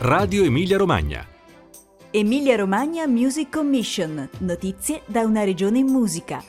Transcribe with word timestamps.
Radio 0.00 0.44
Emilia 0.44 0.76
Romagna. 0.76 1.26
Emilia 2.12 2.54
Romagna 2.54 3.04
Music 3.08 3.50
Commission. 3.50 4.28
Notizie 4.38 5.02
da 5.06 5.22
una 5.22 5.42
regione 5.42 5.78
in 5.78 5.86
musica. 5.86 6.40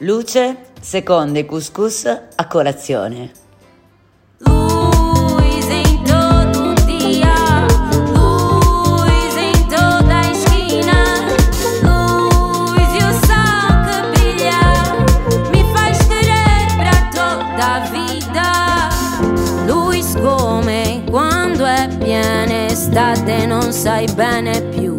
Luce, 0.00 0.72
seconde 0.78 1.46
couscous 1.46 2.04
a 2.04 2.46
colazione. 2.46 3.32
Non 23.68 23.76
sai 23.76 24.06
bene 24.14 24.62
più. 24.62 24.96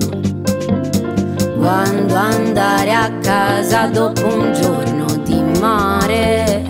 Quando 1.57 2.13
andare 2.13 2.93
a 2.93 3.11
casa 3.19 3.87
dopo 3.87 4.27
un 4.27 4.53
giorno 4.53 5.05
di 5.23 5.41
mare. 5.59 6.67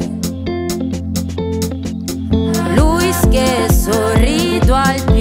Lui 2.73 3.13
che 3.29 3.67
sorrido 3.69 4.75
al 4.75 5.03
più 5.11 5.18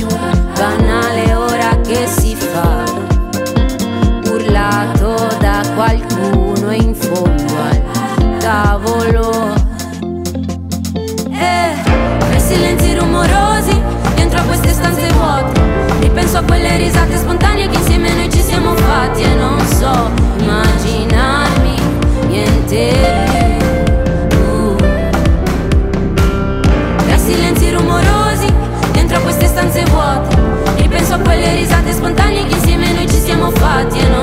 a 16.39 16.43
quelle 16.45 16.77
risate 16.77 17.17
spontanee 17.17 17.67
che 17.67 17.77
insieme 17.77 18.15
noi 18.15 18.31
ci 18.31 18.41
siamo 18.41 18.73
fatti 18.77 19.23
e 19.23 19.35
non 19.35 19.59
so 19.67 20.09
immaginarmi 20.39 21.75
niente 22.29 22.93
tra 27.07 27.19
silenzi 27.19 27.73
rumorosi 27.73 28.47
dentro 28.93 29.21
queste 29.23 29.47
stanze 29.47 29.83
vuote 29.87 30.37
ripenso 30.77 31.15
a 31.15 31.19
quelle 31.19 31.57
risate 31.57 31.93
spontanee 31.93 32.47
che 32.47 32.55
insieme 32.55 32.93
noi 32.93 33.09
ci 33.09 33.19
siamo 33.19 33.51
fatti 33.51 33.99
e 33.99 34.07
non 34.09 34.18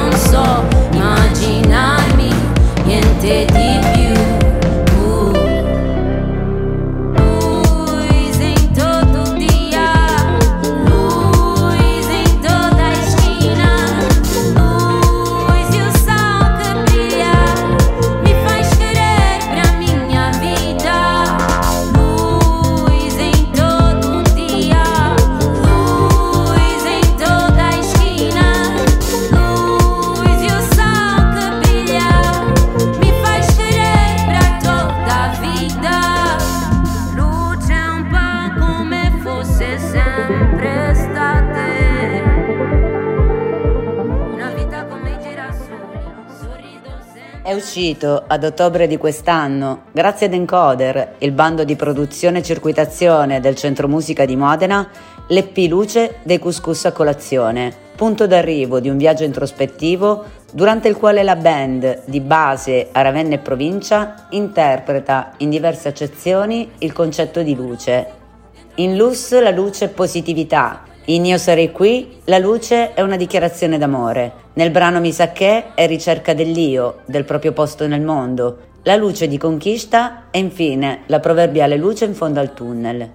È 47.46 47.54
uscito 47.54 48.24
ad 48.26 48.44
ottobre 48.44 48.88
di 48.88 48.98
quest'anno, 48.98 49.84
grazie 49.92 50.26
ad 50.26 50.34
Encoder, 50.34 51.18
il 51.20 51.32
bando 51.32 51.64
di 51.64 51.76
produzione 51.76 52.40
e 52.40 52.42
circuitazione 52.42 53.40
del 53.40 53.54
Centro 53.54 53.88
Musica 53.88 54.26
di 54.26 54.36
Modena, 54.36 54.90
l'EP 55.28 55.56
Luce 55.70 56.16
dei 56.24 56.40
Couscous 56.40 56.86
a 56.86 56.92
colazione, 56.92 57.72
punto 57.96 58.26
d'arrivo 58.26 58.80
di 58.80 58.90
un 58.90 58.98
viaggio 58.98 59.26
introspettivo 59.26 60.24
durante 60.54 60.88
il 60.88 60.98
quale 60.98 61.22
la 61.22 61.36
band 61.36 62.06
di 62.06 62.20
base 62.20 62.90
a 62.92 63.04
Ravenna 63.04 63.36
e 63.36 63.38
provincia 63.38 64.26
interpreta 64.32 65.34
in 65.38 65.52
diverse 65.52 65.88
accezioni 65.88 66.72
il 66.80 66.94
concetto 66.94 67.44
di 67.44 67.54
luce. 67.54 68.08
In 68.78 68.98
Luz 68.98 69.40
la 69.40 69.52
luce 69.52 69.86
è 69.86 69.90
positività, 69.90 70.82
in 71.08 71.24
Io 71.26 71.38
sarei 71.38 71.72
qui 71.72 72.18
la 72.24 72.40
luce 72.40 72.96
è 72.96 73.02
una 73.02 73.16
dichiarazione 73.16 73.78
d'amore. 73.78 74.32
Nel 74.54 74.72
brano 74.72 75.00
Mi 75.00 75.12
sa 75.12 75.32
che 75.32 75.76
è 75.76 75.86
ricerca 75.86 76.34
dell'io, 76.34 77.02
del 77.06 77.26
proprio 77.26 77.52
posto 77.52 77.86
nel 77.86 78.02
mondo. 78.02 78.58
La 78.82 78.96
luce 78.96 79.28
di 79.28 79.38
conquista 79.38 80.24
e 80.32 80.40
infine 80.40 81.02
la 81.06 81.20
proverbiale 81.20 81.78
luce 81.78 82.06
in 82.06 82.16
fondo 82.16 82.40
al 82.40 82.56
tunnel. 82.56 83.08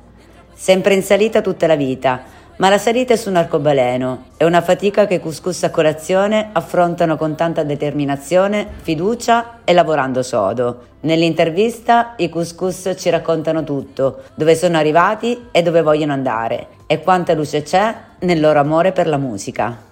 Sempre 0.54 0.94
in 0.94 1.02
salita 1.02 1.40
tutta 1.40 1.66
la 1.66 1.74
vita, 1.74 2.22
ma 2.60 2.68
la 2.68 2.78
salita 2.78 3.14
è 3.14 3.16
su 3.16 3.30
un 3.30 3.36
arcobaleno. 3.36 4.26
È 4.36 4.44
una 4.44 4.60
fatica 4.60 5.06
che 5.06 5.14
i 5.14 5.20
couscous 5.20 5.62
a 5.62 5.70
colazione 5.70 6.50
affrontano 6.52 7.16
con 7.16 7.34
tanta 7.34 7.62
determinazione, 7.62 8.66
fiducia 8.82 9.60
e 9.64 9.72
lavorando 9.72 10.22
sodo. 10.22 10.88
Nell'intervista 11.00 12.12
i 12.18 12.28
couscous 12.28 12.94
ci 12.98 13.08
raccontano 13.08 13.64
tutto, 13.64 14.24
dove 14.34 14.54
sono 14.54 14.76
arrivati 14.76 15.46
e 15.50 15.62
dove 15.62 15.80
vogliono 15.80 16.12
andare, 16.12 16.66
e 16.86 17.00
quanta 17.00 17.32
luce 17.32 17.62
c'è 17.62 17.94
nel 18.20 18.40
loro 18.40 18.60
amore 18.60 18.92
per 18.92 19.08
la 19.08 19.16
musica. 19.16 19.89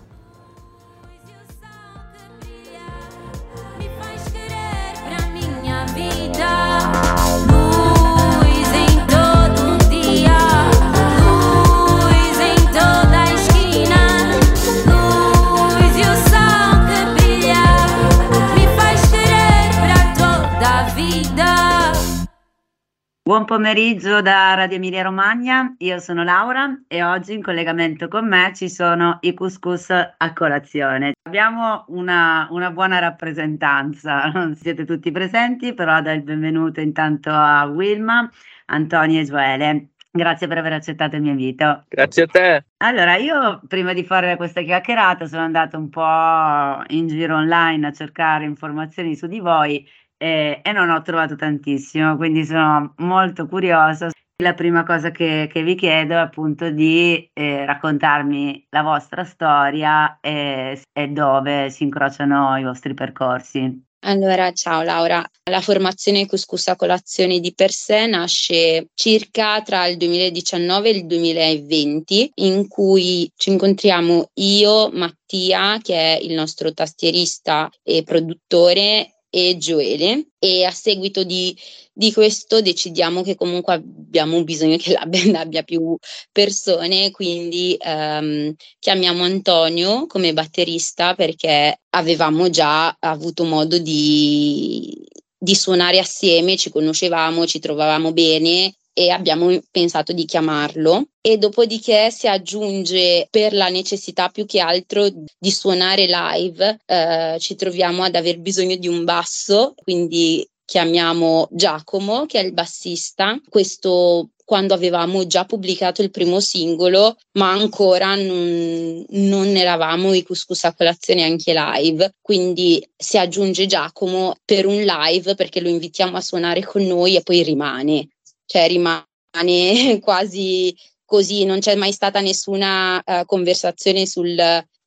Buon 23.28 23.44
pomeriggio 23.44 24.22
da 24.22 24.54
Radio 24.54 24.78
Emilia 24.78 25.02
Romagna, 25.02 25.74
io 25.80 25.98
sono 25.98 26.24
Laura 26.24 26.80
e 26.88 27.02
oggi 27.02 27.34
in 27.34 27.42
collegamento 27.42 28.08
con 28.08 28.26
me 28.26 28.52
ci 28.54 28.70
sono 28.70 29.18
i 29.20 29.34
couscous 29.34 29.90
a 29.90 30.32
colazione. 30.32 31.12
Abbiamo 31.24 31.84
una, 31.88 32.48
una 32.50 32.70
buona 32.70 32.98
rappresentanza, 33.00 34.28
non 34.32 34.56
siete 34.56 34.86
tutti 34.86 35.10
presenti, 35.10 35.74
però 35.74 36.00
do 36.00 36.10
il 36.10 36.22
benvenuto 36.22 36.80
intanto 36.80 37.28
a 37.30 37.66
Wilma, 37.66 38.30
Antonio 38.68 39.20
e 39.20 39.24
Joele. 39.24 39.88
Grazie 40.10 40.46
per 40.46 40.56
aver 40.56 40.72
accettato 40.72 41.16
il 41.16 41.20
mio 41.20 41.32
invito. 41.32 41.84
Grazie 41.86 42.22
a 42.22 42.26
te. 42.28 42.64
Allora, 42.78 43.16
io 43.16 43.60
prima 43.68 43.92
di 43.92 44.04
fare 44.04 44.36
questa 44.36 44.62
chiacchierata 44.62 45.26
sono 45.26 45.42
andata 45.42 45.76
un 45.76 45.90
po' 45.90 46.82
in 46.94 47.08
giro 47.08 47.36
online 47.36 47.88
a 47.88 47.92
cercare 47.92 48.46
informazioni 48.46 49.14
su 49.14 49.26
di 49.26 49.38
voi 49.38 49.86
e, 50.18 50.60
e 50.62 50.72
non 50.72 50.90
ho 50.90 51.00
trovato 51.02 51.36
tantissimo, 51.36 52.16
quindi 52.16 52.44
sono 52.44 52.92
molto 52.98 53.46
curiosa. 53.46 54.10
La 54.40 54.54
prima 54.54 54.84
cosa 54.84 55.10
che, 55.10 55.48
che 55.50 55.62
vi 55.62 55.74
chiedo 55.74 56.14
è 56.14 56.18
appunto 56.18 56.70
di 56.70 57.28
eh, 57.32 57.64
raccontarmi 57.64 58.66
la 58.70 58.82
vostra 58.82 59.24
storia 59.24 60.18
e, 60.20 60.80
e 60.92 61.08
dove 61.08 61.70
si 61.70 61.82
incrociano 61.84 62.56
i 62.56 62.62
vostri 62.62 62.94
percorsi. 62.94 63.86
Allora, 64.02 64.52
ciao 64.52 64.82
Laura. 64.82 65.28
La 65.50 65.60
formazione 65.60 66.26
Couscous 66.26 66.68
a 66.68 66.76
colazione 66.76 67.40
di 67.40 67.52
per 67.52 67.72
sé 67.72 68.06
nasce 68.06 68.90
circa 68.94 69.60
tra 69.62 69.86
il 69.86 69.96
2019 69.96 70.88
e 70.88 70.92
il 70.92 71.06
2020, 71.06 72.30
in 72.36 72.68
cui 72.68 73.28
ci 73.36 73.50
incontriamo 73.50 74.30
io, 74.34 74.90
Mattia, 74.92 75.78
che 75.82 75.94
è 75.94 76.18
il 76.22 76.34
nostro 76.34 76.72
tastierista 76.72 77.68
e 77.82 78.04
produttore, 78.04 79.17
e 79.30 79.56
Gioele. 79.56 80.28
E 80.38 80.64
a 80.64 80.70
seguito 80.70 81.24
di, 81.24 81.56
di 81.92 82.12
questo 82.12 82.60
decidiamo 82.60 83.22
che 83.22 83.34
comunque 83.34 83.74
abbiamo 83.74 84.42
bisogno 84.44 84.76
che 84.76 84.92
la 84.92 85.06
band 85.06 85.34
abbia 85.36 85.62
più 85.62 85.96
persone, 86.32 87.10
quindi 87.10 87.76
ehm, 87.78 88.54
chiamiamo 88.78 89.24
Antonio 89.24 90.06
come 90.06 90.32
batterista 90.32 91.14
perché 91.14 91.80
avevamo 91.90 92.50
già 92.50 92.96
avuto 93.00 93.44
modo 93.44 93.78
di, 93.78 95.06
di 95.36 95.54
suonare 95.54 95.98
assieme, 95.98 96.56
ci 96.56 96.70
conoscevamo, 96.70 97.46
ci 97.46 97.58
trovavamo 97.58 98.12
bene 98.12 98.74
e 98.98 99.10
abbiamo 99.10 99.56
pensato 99.70 100.12
di 100.12 100.24
chiamarlo 100.24 101.04
e 101.20 101.38
dopodiché 101.38 102.10
si 102.10 102.26
aggiunge 102.26 103.28
per 103.30 103.52
la 103.52 103.68
necessità 103.68 104.28
più 104.28 104.44
che 104.44 104.58
altro 104.58 105.08
di 105.08 105.50
suonare 105.52 106.06
live 106.06 106.80
eh, 106.84 107.36
ci 107.38 107.54
troviamo 107.54 108.02
ad 108.02 108.16
aver 108.16 108.40
bisogno 108.40 108.74
di 108.74 108.88
un 108.88 109.04
basso 109.04 109.74
quindi 109.76 110.44
chiamiamo 110.64 111.48
Giacomo, 111.50 112.26
che 112.26 112.40
è 112.40 112.44
il 112.44 112.52
bassista. 112.52 113.40
Questo 113.48 114.28
quando 114.44 114.74
avevamo 114.74 115.26
già 115.26 115.44
pubblicato 115.44 116.02
il 116.02 116.10
primo 116.10 116.40
singolo, 116.40 117.16
ma 117.32 117.50
ancora 117.52 118.14
non, 118.14 119.04
non 119.08 119.46
eravamo 119.56 120.12
i 120.12 120.22
Couscous 120.22 120.64
a 120.64 120.74
colazione 120.74 121.22
anche 121.22 121.54
live. 121.54 122.14
Quindi 122.20 122.86
si 122.96 123.18
aggiunge 123.18 123.66
Giacomo 123.66 124.36
per 124.44 124.66
un 124.66 124.82
live 124.82 125.34
perché 125.34 125.60
lo 125.60 125.68
invitiamo 125.68 126.16
a 126.16 126.22
suonare 126.22 126.62
con 126.64 126.82
noi 126.82 127.16
e 127.16 127.22
poi 127.22 127.42
rimane, 127.42 128.08
cioè 128.48 128.66
rimane 128.66 129.04
quasi 130.00 130.74
così, 131.04 131.44
non 131.44 131.60
c'è 131.60 131.74
mai 131.74 131.92
stata 131.92 132.20
nessuna 132.20 133.02
uh, 133.04 133.24
conversazione 133.24 134.06
sul 134.06 134.36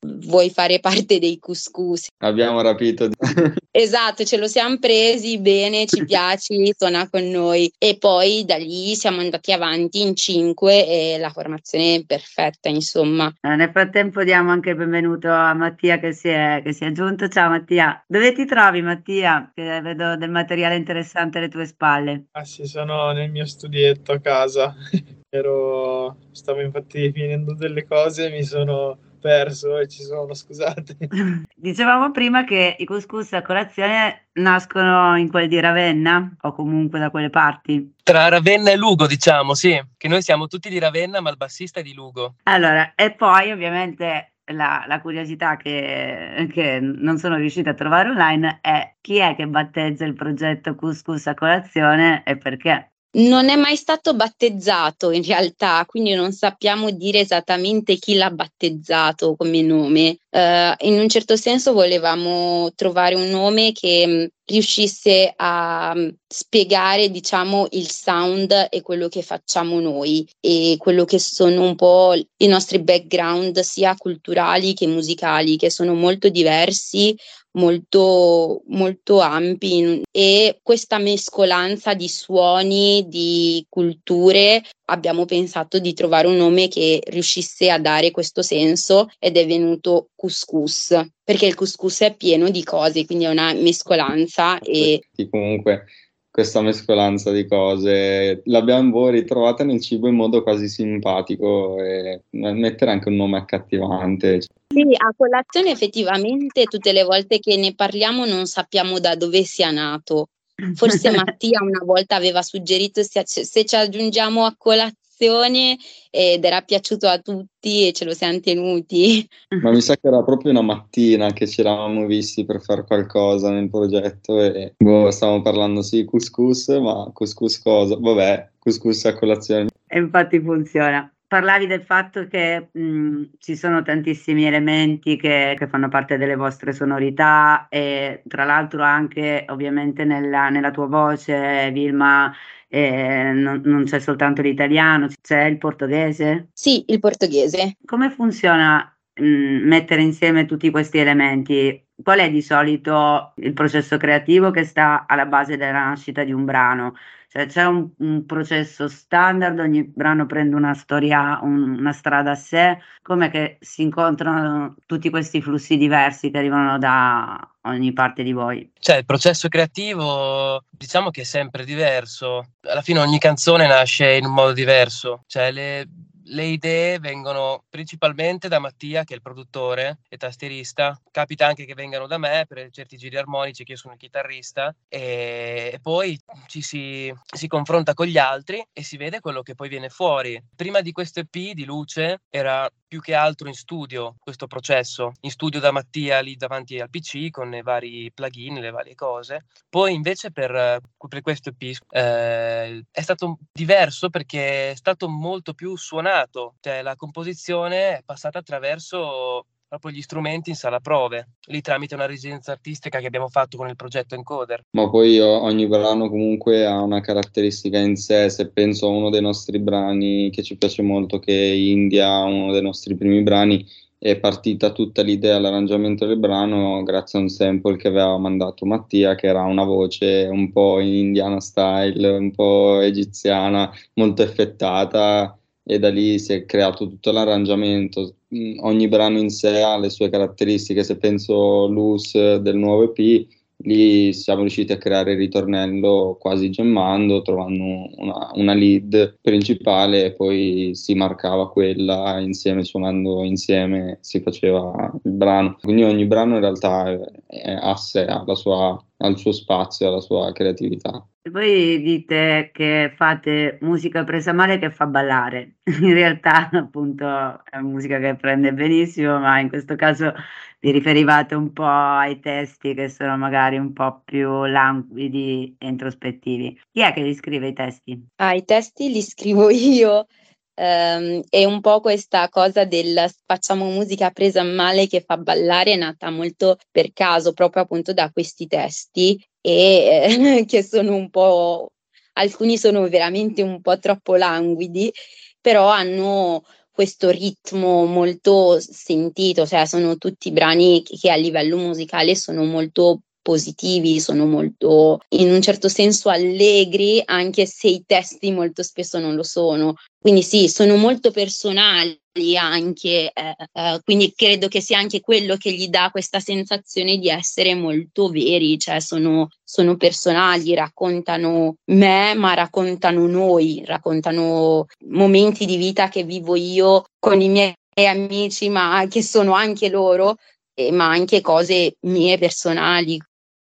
vuoi 0.06 0.50
fare 0.50 0.80
parte 0.80 1.19
dei 1.19 1.38
couscous. 1.39 2.07
Abbiamo 2.19 2.62
rapito. 2.62 3.09
esatto, 3.71 4.24
ce 4.24 4.38
lo 4.38 4.48
siamo 4.48 4.77
presi 4.80 5.39
bene, 5.39 5.86
ci 5.86 6.03
piace, 6.06 6.56
suona 6.75 7.09
con 7.09 7.27
noi 7.30 7.71
e 7.77 7.98
poi 7.98 8.44
da 8.45 8.57
lì 8.57 8.95
siamo 8.95 9.21
andati 9.21 9.51
avanti 9.51 10.01
in 10.01 10.15
cinque 10.15 10.88
e 10.88 11.18
la 11.19 11.30
formazione 11.30 11.95
è 11.95 12.06
perfetta, 12.06 12.69
insomma. 12.69 13.31
Eh, 13.42 13.56
nel 13.56 13.69
frattempo 13.71 14.24
diamo 14.24 14.51
anche 14.51 14.71
il 14.71 14.75
benvenuto 14.75 15.30
a 15.30 15.53
Mattia 15.53 16.00
che 16.00 16.13
si, 16.13 16.30
è, 16.30 16.62
che 16.63 16.74
si 16.74 16.86
è 16.86 16.92
giunto. 16.92 17.27
Ciao 17.27 17.50
Mattia, 17.50 18.04
dove 18.07 18.33
ti 18.33 18.45
trovi 18.45 18.81
Mattia? 18.81 19.51
Che 19.54 19.81
vedo 19.81 20.15
del 20.15 20.31
materiale 20.31 20.75
interessante 20.75 21.38
alle 21.38 21.50
tue 21.50 21.65
spalle. 21.65 22.25
Ah 22.31 22.44
sì, 22.44 22.65
sono 22.65 23.12
nel 23.12 23.30
mio 23.30 23.45
studietto 23.45 24.13
a 24.13 24.19
casa. 24.19 24.75
Ero, 25.33 26.18
stavo 26.31 26.59
infatti 26.59 27.09
finendo 27.13 27.54
delle 27.54 27.86
cose 27.86 28.25
e 28.25 28.31
mi 28.31 28.44
sono 28.44 28.97
perso 29.21 29.77
e 29.77 29.88
ci 29.88 30.01
sono, 30.03 30.33
scusate. 30.33 30.97
Dicevamo 31.56 32.12
prima 32.12 32.44
che 32.44 32.75
i 32.77 32.85
couscous 32.85 33.31
a 33.33 33.41
colazione 33.41 34.29
nascono 34.33 35.15
in 35.18 35.29
quel 35.29 35.47
di 35.47 35.59
Ravenna 35.59 36.35
o 36.41 36.51
comunque 36.53 37.00
da 37.00 37.09
quelle 37.09 37.29
parti. 37.29 37.94
Tra 38.03 38.27
Ravenna 38.27 38.71
e 38.71 38.75
Lugo, 38.75 39.07
diciamo, 39.07 39.53
sì, 39.53 39.79
che 39.95 40.07
noi 40.07 40.21
siamo 40.21 40.47
tutti 40.47 40.68
di 40.68 40.79
Ravenna, 40.79 41.21
ma 41.21 41.29
il 41.29 41.38
bassista 41.38 41.79
è 41.79 41.83
di 41.83 41.94
Lugo. 41.94 42.35
Allora, 42.44 42.94
e 42.95 43.12
poi 43.12 43.51
ovviamente 43.51 44.33
la, 44.45 44.83
la, 44.88 45.00
curiosità 45.00 45.56
che, 45.56 46.50
che, 46.51 46.79
non 46.81 47.18
sono 47.18 47.35
riuscita 47.35 47.69
a 47.69 47.75
trovare 47.75 48.09
online 48.09 48.59
è 48.62 48.95
chi 49.00 49.18
è 49.18 49.35
che 49.35 49.47
battezza 49.47 50.03
il 50.03 50.13
progetto 50.13 50.75
Couscous 50.75 51.27
a 51.27 51.33
colazione 51.33 52.23
e 52.25 52.38
perché? 52.38 52.91
Non 53.13 53.49
è 53.49 53.57
mai 53.57 53.75
stato 53.75 54.13
battezzato 54.15 55.11
in 55.11 55.23
realtà, 55.23 55.83
quindi 55.85 56.13
non 56.13 56.31
sappiamo 56.31 56.91
dire 56.91 57.19
esattamente 57.19 57.97
chi 57.97 58.13
l'ha 58.15 58.31
battezzato 58.31 59.35
come 59.35 59.61
nome. 59.61 60.19
Uh, 60.33 60.74
in 60.86 60.98
un 60.98 61.10
certo 61.10 61.36
senso 61.36 61.74
volevamo 61.74 62.72
trovare 62.74 63.16
un 63.16 63.28
nome 63.28 63.74
che 63.74 64.07
mh, 64.07 64.28
riuscisse 64.45 65.33
a 65.36 65.94
mh, 65.94 66.16
spiegare, 66.25 67.12
diciamo, 67.12 67.68
il 67.72 67.92
sound 67.92 68.68
e 68.69 68.81
quello 68.81 69.10
che 69.10 69.24
facciamo 69.24 69.81
noi 69.81 70.25
e 70.39 70.75
quello 70.78 71.04
che 71.04 71.19
sono 71.19 71.63
un 71.63 71.75
po' 71.75 72.13
i 72.13 72.48
nostri 72.48 72.80
background 72.80 73.60
sia 73.60 73.94
culturali 73.98 74.74
che 74.74 74.88
musicali, 74.88 75.57
che 75.57 75.69
sono 75.69 75.94
molto 75.95 76.30
diversi 76.30 77.13
molto, 77.54 78.62
molto 78.68 79.19
ampi 79.19 80.01
e 80.12 80.60
questa 80.62 80.98
mescolanza 81.00 81.94
di 81.94 82.07
suoni, 82.07 83.06
di 83.07 83.66
culture, 83.68 84.63
abbiamo 84.91 85.25
pensato 85.25 85.79
di 85.79 85.93
trovare 85.93 86.27
un 86.27 86.35
nome 86.35 86.67
che 86.67 87.01
riuscisse 87.07 87.71
a 87.71 87.79
dare 87.79 88.11
questo 88.11 88.41
senso 88.41 89.09
ed 89.17 89.38
è 89.38 89.47
venuto 89.47 90.09
couscous, 90.15 90.99
perché 91.23 91.45
il 91.45 91.55
couscous 91.55 92.01
è 92.01 92.15
pieno 92.15 92.49
di 92.49 92.63
cose, 92.63 93.05
quindi 93.05 93.25
è 93.25 93.29
una 93.29 93.53
mescolanza 93.53 94.59
e... 94.59 95.01
Comunque 95.29 95.85
questa 96.31 96.61
mescolanza 96.61 97.29
di 97.31 97.45
cose 97.45 98.41
l'abbiamo 98.45 99.09
ritrovata 99.09 99.65
nel 99.65 99.81
cibo 99.81 100.07
in 100.07 100.15
modo 100.15 100.43
quasi 100.43 100.69
simpatico 100.69 101.77
e 101.83 102.23
mettere 102.29 102.91
anche 102.91 103.09
un 103.09 103.17
nome 103.17 103.37
accattivante. 103.37 104.39
Sì, 104.39 104.85
a 104.95 105.13
colazione 105.15 105.71
effettivamente 105.71 106.63
tutte 106.63 106.94
le 106.94 107.03
volte 107.03 107.39
che 107.39 107.57
ne 107.57 107.75
parliamo 107.75 108.25
non 108.25 108.45
sappiamo 108.45 108.99
da 108.99 109.15
dove 109.15 109.44
sia 109.44 109.71
nato. 109.71 110.27
Forse 110.75 111.09
Mattia 111.11 111.61
una 111.61 111.83
volta 111.83 112.15
aveva 112.15 112.41
suggerito 112.41 113.03
se, 113.03 113.23
se 113.25 113.65
ci 113.65 113.75
aggiungiamo 113.75 114.45
a 114.45 114.55
colazione 114.57 115.77
ed 116.09 116.43
era 116.43 116.61
piaciuto 116.61 117.07
a 117.07 117.19
tutti 117.19 117.87
e 117.87 117.91
ce 117.93 118.05
lo 118.05 118.13
siamo 118.13 118.39
tenuti. 118.39 119.27
Ma 119.61 119.71
mi 119.71 119.81
sa 119.81 119.95
che 119.95 120.07
era 120.07 120.23
proprio 120.23 120.51
una 120.51 120.61
mattina 120.61 121.31
che 121.31 121.47
ci 121.47 121.61
eravamo 121.61 122.05
visti 122.05 122.45
per 122.45 122.61
fare 122.61 122.83
qualcosa 122.85 123.51
nel 123.51 123.69
progetto 123.69 124.41
e 124.41 124.73
boh, 124.77 125.11
stavamo 125.11 125.41
parlando 125.41 125.81
sì, 125.81 126.05
couscous, 126.05 126.69
ma 126.69 127.09
couscous 127.13 127.61
cosa? 127.61 127.97
Vabbè, 127.99 128.49
couscous 128.59 129.05
a 129.05 129.13
colazione. 129.15 129.69
E 129.87 129.99
infatti 129.99 130.39
funziona 130.39 131.11
parlavi 131.31 131.66
del 131.66 131.81
fatto 131.81 132.28
che 132.28 132.72
mh, 132.74 133.24
ci 133.39 133.56
sono 133.56 133.81
tantissimi 133.83 134.44
elementi 134.44 135.16
che, 135.16 135.56
che, 135.57 135.68
fanno 135.69 135.88
parte 135.88 136.18
delle 136.18 136.36
vostre 136.36 136.74
sonorità 136.74 137.68
e 137.69 138.22
tra 138.28 138.44
l'altro 138.44 138.83
anche 138.83 139.45
ovviamente 139.48 140.04
nella, 140.04 140.50
nella 140.50 140.72
tua 140.72 140.88
voce, 140.88 141.72
Vilma, 141.72 142.33
eh, 142.68 143.31
non, 143.31 143.62
non, 143.63 143.86
c'è 143.86 144.00
soltanto 144.00 144.42
l'italiano, 144.42 145.07
c'è 145.22 145.45
il 145.45 145.57
portoghese? 145.57 146.50
Sì, 146.51 146.83
il 146.89 147.00
portoghese. 147.00 147.78
Come 147.86 148.10
funziona 148.10 148.94
mh, 149.13 149.24
mettere 149.24 150.01
insieme 150.01 150.45
tutti 150.45 150.69
questi 150.69 150.98
elementi? 150.98 151.81
Qual 152.03 152.19
è 152.19 152.30
di 152.30 152.42
solito 152.42 153.33
il 153.38 153.53
processo 153.53 153.98
creativo 153.98 154.51
che 154.51 154.63
sta 154.63 155.06
alla 155.07 155.25
base 155.25 155.57
della 155.57 155.83
nascita 155.83 156.24
di 156.24 156.31
un 156.31 156.45
brano? 156.45 156.95
Cioè 157.31 157.45
c'è 157.45 157.63
un, 157.63 157.88
un, 158.00 158.25
processo 158.25 158.89
standard, 158.89 159.57
ogni 159.59 159.83
brano 159.83 160.25
prende 160.25 160.53
una 160.53 160.74
storia, 160.74 161.39
un, 161.42 161.77
una 161.80 161.94
strada 161.94 162.31
a 162.31 162.36
sé, 162.36 162.77
come 163.01 163.30
che 163.30 163.57
si 163.62 163.83
incontrano 163.83 164.75
tutti 164.86 165.09
questi 165.09 165.42
flussi 165.42 165.77
diversi 165.77 166.30
che 166.30 166.39
arrivano 166.39 166.77
da 166.77 167.39
ogni 167.62 167.94
parte 167.94 168.24
di 168.24 168.33
voi? 168.33 168.69
Cioè 168.77 168.97
il 168.97 169.06
processo 169.06 169.47
creativo 169.47 170.65
diciamo 170.69 171.09
che 171.09 171.21
è 171.21 171.24
sempre 171.24 171.63
diverso, 171.63 172.47
alla 172.63 172.81
fine 172.81 173.00
ogni 173.00 173.18
canzone 173.18 173.65
nasce 173.65 174.12
in 174.12 174.25
un 174.25 174.33
modo 174.33 174.51
diverso, 174.51 175.24
cioè 175.27 175.54
le 175.54 175.88
le 176.31 176.44
idee 176.44 177.00
vengono 177.00 177.63
principalmente 177.69 178.48
da 178.48 178.60
Mattia, 178.60 179.04
che 179.04 179.13
è 179.13 179.16
il 179.16 179.22
produttore 179.22 180.00
e 180.10 180.18
tastierista. 180.18 181.00
Capita 181.12 181.48
anche 181.48 181.66
che 181.66 181.74
vengano 181.74 182.07
da 182.07 182.18
me 182.18 182.45
per 182.48 182.69
certi 182.72 182.98
giri 182.98 183.18
armonici, 183.18 183.63
che 183.63 183.74
io 183.74 183.78
sono 183.78 183.94
il 183.94 184.00
chitarrista, 184.00 184.74
e, 184.88 185.80
poi 185.81 186.19
ci 186.48 186.62
si, 186.62 187.13
si 187.33 187.48
confronta 187.48 187.94
con 187.94 188.07
gli 188.07 188.18
altri 188.18 188.66
e 188.72 188.83
si 188.83 188.98
vede 188.98 189.19
quello 189.19 189.42
che 189.42 189.56
poi 189.56 189.69
viene 189.69 189.89
fuori. 189.89 190.42
Prima 190.56 190.81
di 190.81 190.92
questo 190.92 191.19
EP 191.19 191.54
di 191.54 191.66
Luce 191.66 192.21
era 192.30 192.69
più 192.92 193.00
che 193.00 193.14
altro 193.14 193.48
in 193.48 193.54
studio 193.54 194.16
questo 194.19 194.48
processo, 194.48 195.14
in 195.21 195.31
studio 195.31 195.62
da 195.62 195.71
Mattia 195.71 196.19
lì 196.19 196.36
davanti 196.36 196.78
al 196.78 196.90
PC 196.90 197.30
con 197.30 197.54
i 197.54 197.62
vari 197.62 198.12
plugin, 198.14 198.56
le 198.56 198.69
varie 198.69 198.95
cose. 198.95 199.45
Poi 199.69 199.94
invece 199.94 200.31
per, 200.31 200.81
per 201.07 201.21
questo 201.21 201.52
EP 201.56 201.78
eh, 201.90 202.83
è 202.92 203.02
stato 203.02 203.38
diverso 203.50 204.10
perché 204.10 204.71
è 204.71 204.76
stato 204.76 205.07
molto 205.07 205.54
più 205.54 205.78
suonato, 205.78 206.56
cioè 206.60 206.81
la 206.81 206.98
composizione 206.98 208.00
è 208.00 208.02
passata 208.04 208.40
attraverso 208.40 209.45
proprio 209.71 209.92
gli 209.94 210.01
strumenti 210.01 210.49
in 210.49 210.57
sala 210.57 210.81
prove, 210.81 211.35
lì 211.45 211.61
tramite 211.61 211.95
una 211.95 212.06
residenza 212.06 212.51
artistica 212.51 212.99
che 212.99 213.06
abbiamo 213.07 213.30
fatto 213.30 213.56
con 213.56 213.69
il 213.69 213.78
progetto 213.78 214.16
Encoder. 214.16 214.66
Ma 214.71 214.90
poi 214.90 215.18
ogni 215.21 215.66
brano 215.66 216.09
comunque 216.09 216.66
ha 216.66 216.81
una 216.81 216.99
caratteristica 216.99 217.78
in 217.78 217.95
sé, 217.95 218.30
se 218.30 218.49
penso 218.49 218.87
a 218.87 218.90
uno 218.90 219.09
dei 219.09 219.21
nostri 219.21 219.59
brani 219.59 220.30
che 220.30 220.44
ci 220.44 220.57
piace 220.57 220.81
molto, 220.81 221.19
che 221.19 221.31
è 221.31 221.54
India, 221.54 222.21
uno 222.23 222.51
dei 222.51 222.61
nostri 222.61 222.97
primi 222.97 223.21
brani, 223.21 223.66
è 223.97 224.19
partita 224.19 224.73
tutta 224.73 225.04
l'idea, 225.04 225.40
l'arrangiamento 225.40 226.06
del 226.06 226.18
brano 226.18 226.83
grazie 226.83 227.19
a 227.19 227.21
un 227.21 227.30
sample 227.30 227.78
che 227.78 227.87
aveva 227.87 228.18
mandato 228.18 228.66
Mattia, 228.66 229.16
che 229.16 229.28
era 229.28 229.44
una 229.44 229.63
voce 229.63 230.28
un 230.30 230.51
po' 230.51 230.81
indiana 230.81 231.40
style, 231.40 232.09
un 232.09 232.31
po' 232.31 232.81
egiziana, 232.81 233.71
molto 233.94 234.21
effettata 234.21 235.33
e 235.71 235.80
da 235.80 235.90
lì 235.90 236.19
si 236.19 236.33
è 236.33 236.45
creato 236.45 236.85
tutto 236.85 237.11
l'arrangiamento. 237.11 238.16
Mm, 238.35 238.57
ogni 238.59 238.90
brano 238.90 239.19
in 239.19 239.30
sé 239.30 239.61
ha 239.61 239.78
le 239.78 239.90
sue 239.90 240.09
caratteristiche, 240.09 240.83
se 240.83 240.97
penso 240.97 241.68
Loose 241.68 242.42
del 242.42 242.57
nuovo 242.57 242.94
EP, 242.94 243.25
lì 243.63 244.11
siamo 244.11 244.42
riusciti 244.42 244.73
a 244.73 244.78
creare 244.78 245.13
il 245.13 245.18
ritornello 245.18 246.18
quasi 246.19 246.49
gemmando, 246.49 247.21
trovando 247.21 247.63
una, 247.95 248.31
una, 248.33 248.54
lead 248.54 249.19
principale 249.21 250.06
e 250.06 250.13
poi 250.13 250.71
si 250.73 250.94
marcava 250.94 251.49
quella 251.49 252.19
insieme, 252.19 252.66
suonando 252.66 253.23
insieme 253.23 253.97
si 254.01 254.19
faceva 254.19 254.92
il 255.06 255.11
brano. 255.11 255.57
Quindi 255.61 255.83
ogni 255.83 256.06
brano 256.06 256.35
in 256.35 256.42
realtà 256.42 256.92
è, 256.92 256.99
è 257.28 257.51
a 257.54 257.75
sé, 257.78 258.06
ha 258.06 258.23
la 258.25 258.35
sua 258.35 258.78
al 259.01 259.17
suo 259.17 259.31
spazio, 259.31 259.87
alla 259.87 259.99
sua 259.99 260.31
creatività. 260.31 261.05
Voi 261.29 261.79
dite 261.81 262.49
che 262.51 262.91
fate 262.95 263.59
musica 263.61 264.03
presa 264.03 264.33
male 264.33 264.57
che 264.57 264.71
fa 264.71 264.87
ballare. 264.87 265.57
In 265.81 265.93
realtà, 265.93 266.49
appunto, 266.51 267.05
è 267.43 267.59
musica 267.59 267.99
che 267.99 268.15
prende 268.15 268.53
benissimo, 268.53 269.19
ma 269.19 269.39
in 269.39 269.49
questo 269.49 269.75
caso 269.75 270.13
vi 270.59 270.71
riferivate 270.71 271.35
un 271.35 271.53
po' 271.53 271.65
ai 271.65 272.19
testi 272.19 272.73
che 272.73 272.89
sono 272.89 273.17
magari 273.17 273.57
un 273.57 273.73
po' 273.73 274.01
più 274.03 274.45
languidi 274.45 275.55
e 275.57 275.67
introspettivi. 275.67 276.59
Chi 276.71 276.81
è 276.81 276.93
che 276.93 277.01
li 277.01 277.13
scrive 277.13 277.47
i 277.49 277.53
testi? 277.53 278.03
Ah, 278.15 278.33
i 278.33 278.43
testi 278.43 278.91
li 278.91 279.01
scrivo 279.01 279.49
io. 279.51 280.07
Ehm, 280.53 281.21
e 281.29 281.45
un 281.45 281.61
po' 281.61 281.79
questa 281.81 282.29
cosa 282.29 282.65
del 282.65 283.09
facciamo 283.25 283.65
musica 283.65 284.11
presa 284.11 284.43
male 284.43 284.87
che 284.87 285.01
fa 285.01 285.17
ballare 285.17 285.73
è 285.73 285.75
nata 285.75 286.09
molto 286.09 286.57
per 286.71 286.91
caso, 286.93 287.33
proprio 287.33 287.63
appunto 287.63 287.93
da 287.93 288.11
questi 288.11 288.47
testi 288.47 289.23
e 289.41 290.39
eh, 290.39 290.45
che 290.47 290.63
sono 290.63 290.95
un 290.95 291.09
po', 291.09 291.73
alcuni 292.13 292.57
sono 292.57 292.87
veramente 292.87 293.41
un 293.41 293.61
po' 293.61 293.79
troppo 293.79 294.15
languidi, 294.15 294.91
però 295.39 295.69
hanno 295.69 296.43
questo 296.71 297.09
ritmo 297.09 297.85
molto 297.85 298.59
sentito, 298.59 299.45
cioè 299.45 299.65
sono 299.65 299.97
tutti 299.97 300.31
brani 300.31 300.81
che, 300.83 300.97
che 300.97 301.11
a 301.11 301.15
livello 301.15 301.57
musicale 301.57 302.15
sono 302.15 302.43
molto 302.43 303.01
positivi, 303.21 303.99
sono 303.99 304.25
molto 304.25 304.99
in 305.09 305.31
un 305.31 305.42
certo 305.42 305.69
senso 305.69 306.09
allegri, 306.09 307.01
anche 307.06 307.45
se 307.45 307.68
i 307.68 307.83
testi 307.85 308.31
molto 308.31 308.63
spesso 308.63 308.99
non 308.99 309.16
lo 309.16 309.23
sono. 309.23 309.75
Quindi 309.99 310.23
sì, 310.23 310.47
sono 310.47 310.78
molto 310.78 311.11
personali 311.11 311.99
anche, 312.37 313.11
eh, 313.13 313.35
eh, 313.54 313.80
quindi 313.83 314.13
credo 314.16 314.47
che 314.47 314.59
sia 314.59 314.78
anche 314.78 314.99
quello 314.99 315.37
che 315.37 315.54
gli 315.54 315.68
dà 315.68 315.90
questa 315.92 316.19
sensazione 316.19 316.97
di 316.97 317.07
essere 317.07 317.56
molto 317.56 318.09
veri, 318.09 318.57
cioè 318.59 318.80
sono, 318.80 319.30
sono 319.44 319.78
personali, 319.78 320.54
raccontano 320.56 321.56
me, 321.71 322.13
ma 322.16 322.33
raccontano 322.33 323.07
noi, 323.07 323.63
raccontano 323.66 324.66
momenti 324.87 325.45
di 325.45 325.57
vita 325.57 325.87
che 325.87 326.04
vivo 326.04 326.35
io 326.35 326.85
con 326.99 327.21
i 327.21 327.30
miei 327.30 327.56
amici, 327.87 328.49
ma 328.49 328.85
che 328.90 329.01
sono 329.01 329.33
anche 329.33 329.69
loro, 329.69 330.16
eh, 330.54 330.71
ma 330.71 330.90
anche 330.90 331.21
cose 331.21 331.75
mie 331.81 332.18
personali. 332.18 332.99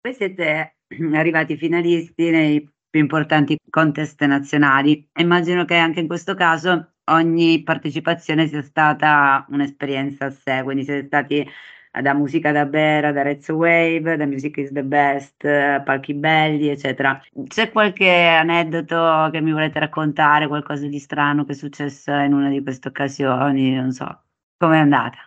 Voi 0.07 0.15
siete 0.15 0.77
arrivati 1.15 1.57
finalisti 1.57 2.29
nei 2.29 2.61
più 2.89 3.01
importanti 3.01 3.57
contest 3.69 4.23
nazionali. 4.23 5.05
Immagino 5.19 5.65
che 5.65 5.75
anche 5.75 5.99
in 5.99 6.07
questo 6.07 6.33
caso 6.33 6.93
ogni 7.11 7.61
partecipazione 7.63 8.47
sia 8.47 8.61
stata 8.61 9.45
un'esperienza 9.49 10.27
a 10.27 10.29
sé, 10.29 10.61
quindi 10.63 10.85
siete 10.85 11.07
stati 11.07 11.45
da 11.91 12.13
Musica 12.13 12.53
da 12.53 12.65
Bera, 12.65 13.11
da 13.11 13.21
Rez 13.21 13.49
Wave, 13.49 14.15
da 14.15 14.25
Music 14.25 14.55
is 14.57 14.71
the 14.71 14.83
Best, 14.83 15.43
Palchi 15.83 16.13
Belli, 16.13 16.69
eccetera. 16.69 17.21
C'è 17.45 17.69
qualche 17.69 18.09
aneddoto 18.09 19.29
che 19.29 19.41
mi 19.41 19.51
volete 19.51 19.79
raccontare, 19.79 20.47
qualcosa 20.47 20.87
di 20.87 20.99
strano 20.99 21.43
che 21.43 21.51
è 21.51 21.55
successo 21.55 22.13
in 22.13 22.31
una 22.31 22.47
di 22.49 22.63
queste 22.63 22.87
occasioni? 22.87 23.73
Non 23.73 23.91
so, 23.91 24.23
com'è 24.57 24.77
andata? 24.77 25.26